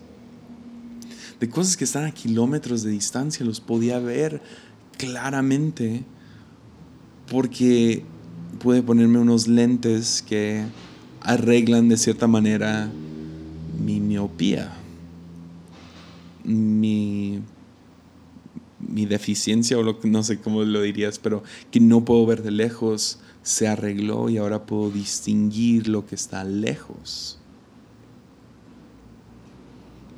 [1.39, 4.41] De cosas que están a kilómetros de distancia, los podía ver
[4.97, 6.03] claramente
[7.29, 8.03] porque
[8.59, 10.63] pude ponerme unos lentes que
[11.21, 12.89] arreglan de cierta manera
[13.83, 14.73] mi miopía,
[16.43, 17.41] mi,
[18.79, 22.51] mi deficiencia o lo, no sé cómo lo dirías, pero que no puedo ver de
[22.51, 27.39] lejos, se arregló y ahora puedo distinguir lo que está lejos.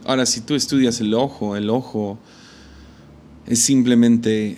[0.06, 2.18] Ahora, si tú estudias el ojo, el ojo
[3.46, 4.58] es simplemente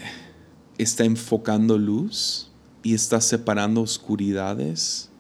[0.78, 2.50] está enfocando luz
[2.84, 5.12] y está separando oscuridades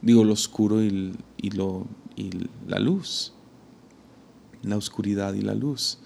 [0.00, 0.90] Digo, lo oscuro y,
[1.50, 1.86] lo,
[2.16, 2.30] y
[2.66, 3.32] la luz.
[4.62, 5.98] La oscuridad y la luz.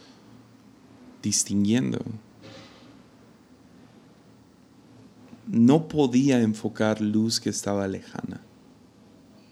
[1.23, 1.99] Distinguiendo.
[5.53, 8.41] No podía enfocar luz que estaba lejana.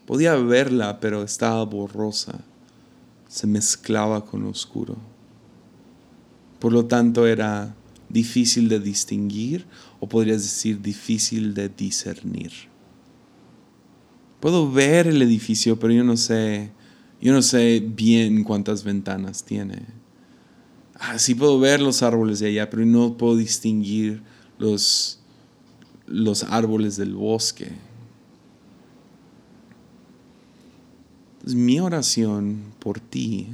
[0.07, 2.39] Podía verla, pero estaba borrosa.
[3.27, 4.97] Se mezclaba con lo oscuro.
[6.57, 7.75] Por lo tanto, era
[8.09, 9.67] difícil de distinguir
[9.99, 12.51] o podrías decir difícil de discernir.
[14.39, 16.71] Puedo ver el edificio, pero yo no sé,
[17.21, 19.85] yo no sé bien cuántas ventanas tiene.
[20.95, 24.23] Ah, sí puedo ver los árboles de allá, pero no puedo distinguir
[24.57, 25.20] los,
[26.11, 27.71] los árboles del bosque.
[31.43, 33.47] mi oración por ti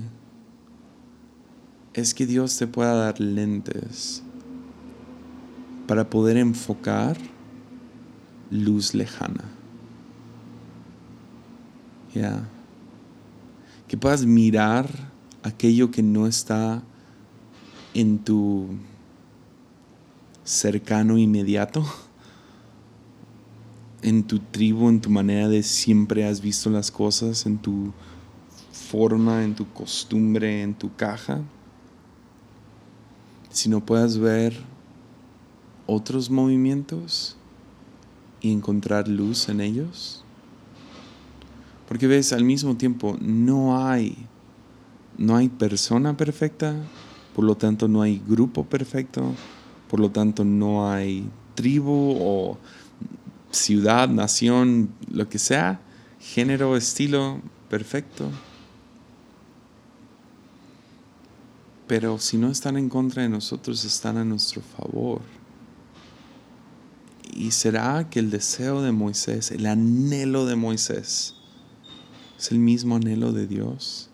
[1.93, 4.21] es que Dios te pueda dar lentes
[5.87, 7.17] para poder enfocar
[8.51, 9.45] luz lejana.
[13.87, 14.89] Que puedas mirar
[15.43, 16.81] aquello que no está
[17.93, 18.69] en tu
[20.43, 21.85] cercano inmediato,
[24.07, 27.91] en tu tribu, en tu manera de siempre has visto las cosas, en tu
[28.71, 31.41] forma, en tu costumbre, en tu caja,
[33.49, 34.55] si no puedas ver
[35.87, 37.35] otros movimientos
[38.39, 40.23] y encontrar luz en ellos.
[41.89, 44.15] Porque ves, al mismo tiempo no hay
[45.17, 46.75] no hay persona perfecta,
[47.35, 49.33] por lo tanto no hay grupo perfecto,
[49.89, 52.57] por lo tanto no hay tribu o
[53.57, 55.81] ciudad, nación, lo que sea,
[56.19, 58.29] género, estilo perfecto.
[61.87, 65.21] Pero si no están en contra de nosotros, están a nuestro favor.
[67.33, 71.35] ¿Y será que el deseo de Moisés, el anhelo de Moisés,
[72.37, 74.09] es el mismo anhelo de Dios?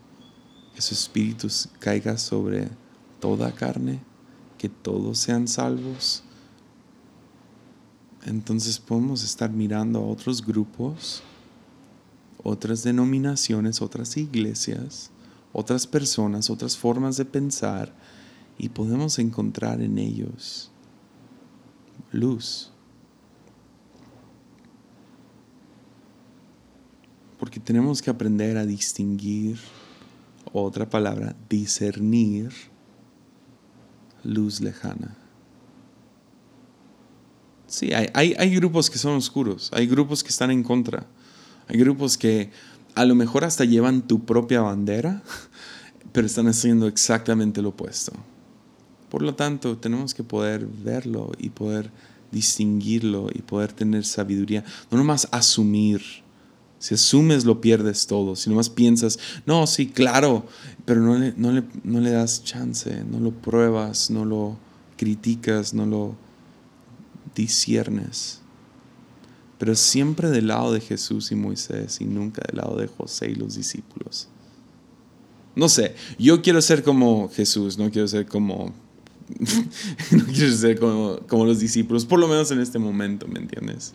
[0.76, 1.48] Que su espíritu
[1.80, 2.70] caiga sobre
[3.20, 4.02] toda carne,
[4.58, 6.24] que todos sean salvos.
[8.26, 11.22] Entonces podemos estar mirando a otros grupos,
[12.42, 15.12] otras denominaciones, otras iglesias,
[15.52, 17.94] otras personas, otras formas de pensar
[18.58, 20.72] y podemos encontrar en ellos
[22.12, 22.70] luz.
[27.40, 29.60] Porque tenemos que aprender a distinguir,
[30.54, 32.54] otra palabra, discernir
[34.24, 35.18] luz lejana.
[37.74, 41.08] Sí, hay, hay, grupos que son oscuros, hay grupos que están en contra,
[41.68, 42.52] hay grupos que
[42.94, 45.24] a lo mejor hasta llevan tu propia bandera,
[46.12, 48.14] pero están haciendo exactamente lo opuesto.
[49.10, 51.90] Por lo tanto, tenemos que poder verlo y poder
[52.32, 54.64] distinguirlo y poder tener sabiduría.
[54.92, 56.04] No nomás asumir.
[56.78, 58.36] Si asumes lo pierdes todo.
[58.36, 59.18] Si nomás piensas,
[59.48, 60.46] no, sí, claro,
[60.86, 64.60] pero no le, no le, no le das chance, no lo pruebas, no lo
[64.96, 66.23] criticas, no lo
[67.36, 68.44] disiernes
[69.64, 73.36] pero siempre del lado de Jesús y Moisés y nunca del lado de José y
[73.36, 74.28] los discípulos.
[75.56, 78.74] No sé, yo quiero ser como Jesús, no quiero ser como...
[80.12, 83.94] no quiero ser como, los discípulos, por lo menos en este momento, ¿me entiendes?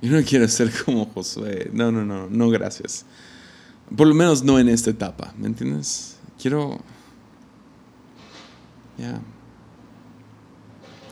[0.00, 3.04] Yo no quiero ser como Josué, no, no, no, no, gracias.
[3.94, 6.16] Por lo menos no en esta etapa, ¿me entiendes?
[6.40, 6.80] Quiero...
[8.96, 9.20] Ya.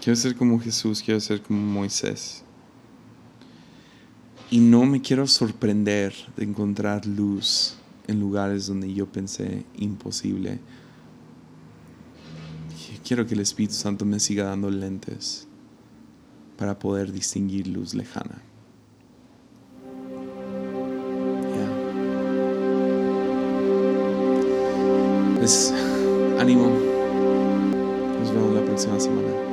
[0.03, 2.42] Quiero ser como Jesús, quiero ser como Moisés.
[4.50, 7.76] Y no me quiero sorprender de encontrar luz
[8.09, 10.59] en lugares donde yo pensé imposible.
[13.05, 15.46] Quiero que el Espíritu Santo me siga dando lentes
[16.57, 18.42] para poder distinguir luz lejana.
[25.38, 25.72] Pues
[26.40, 26.70] ánimo.
[28.20, 29.51] Nos vemos la próxima semana.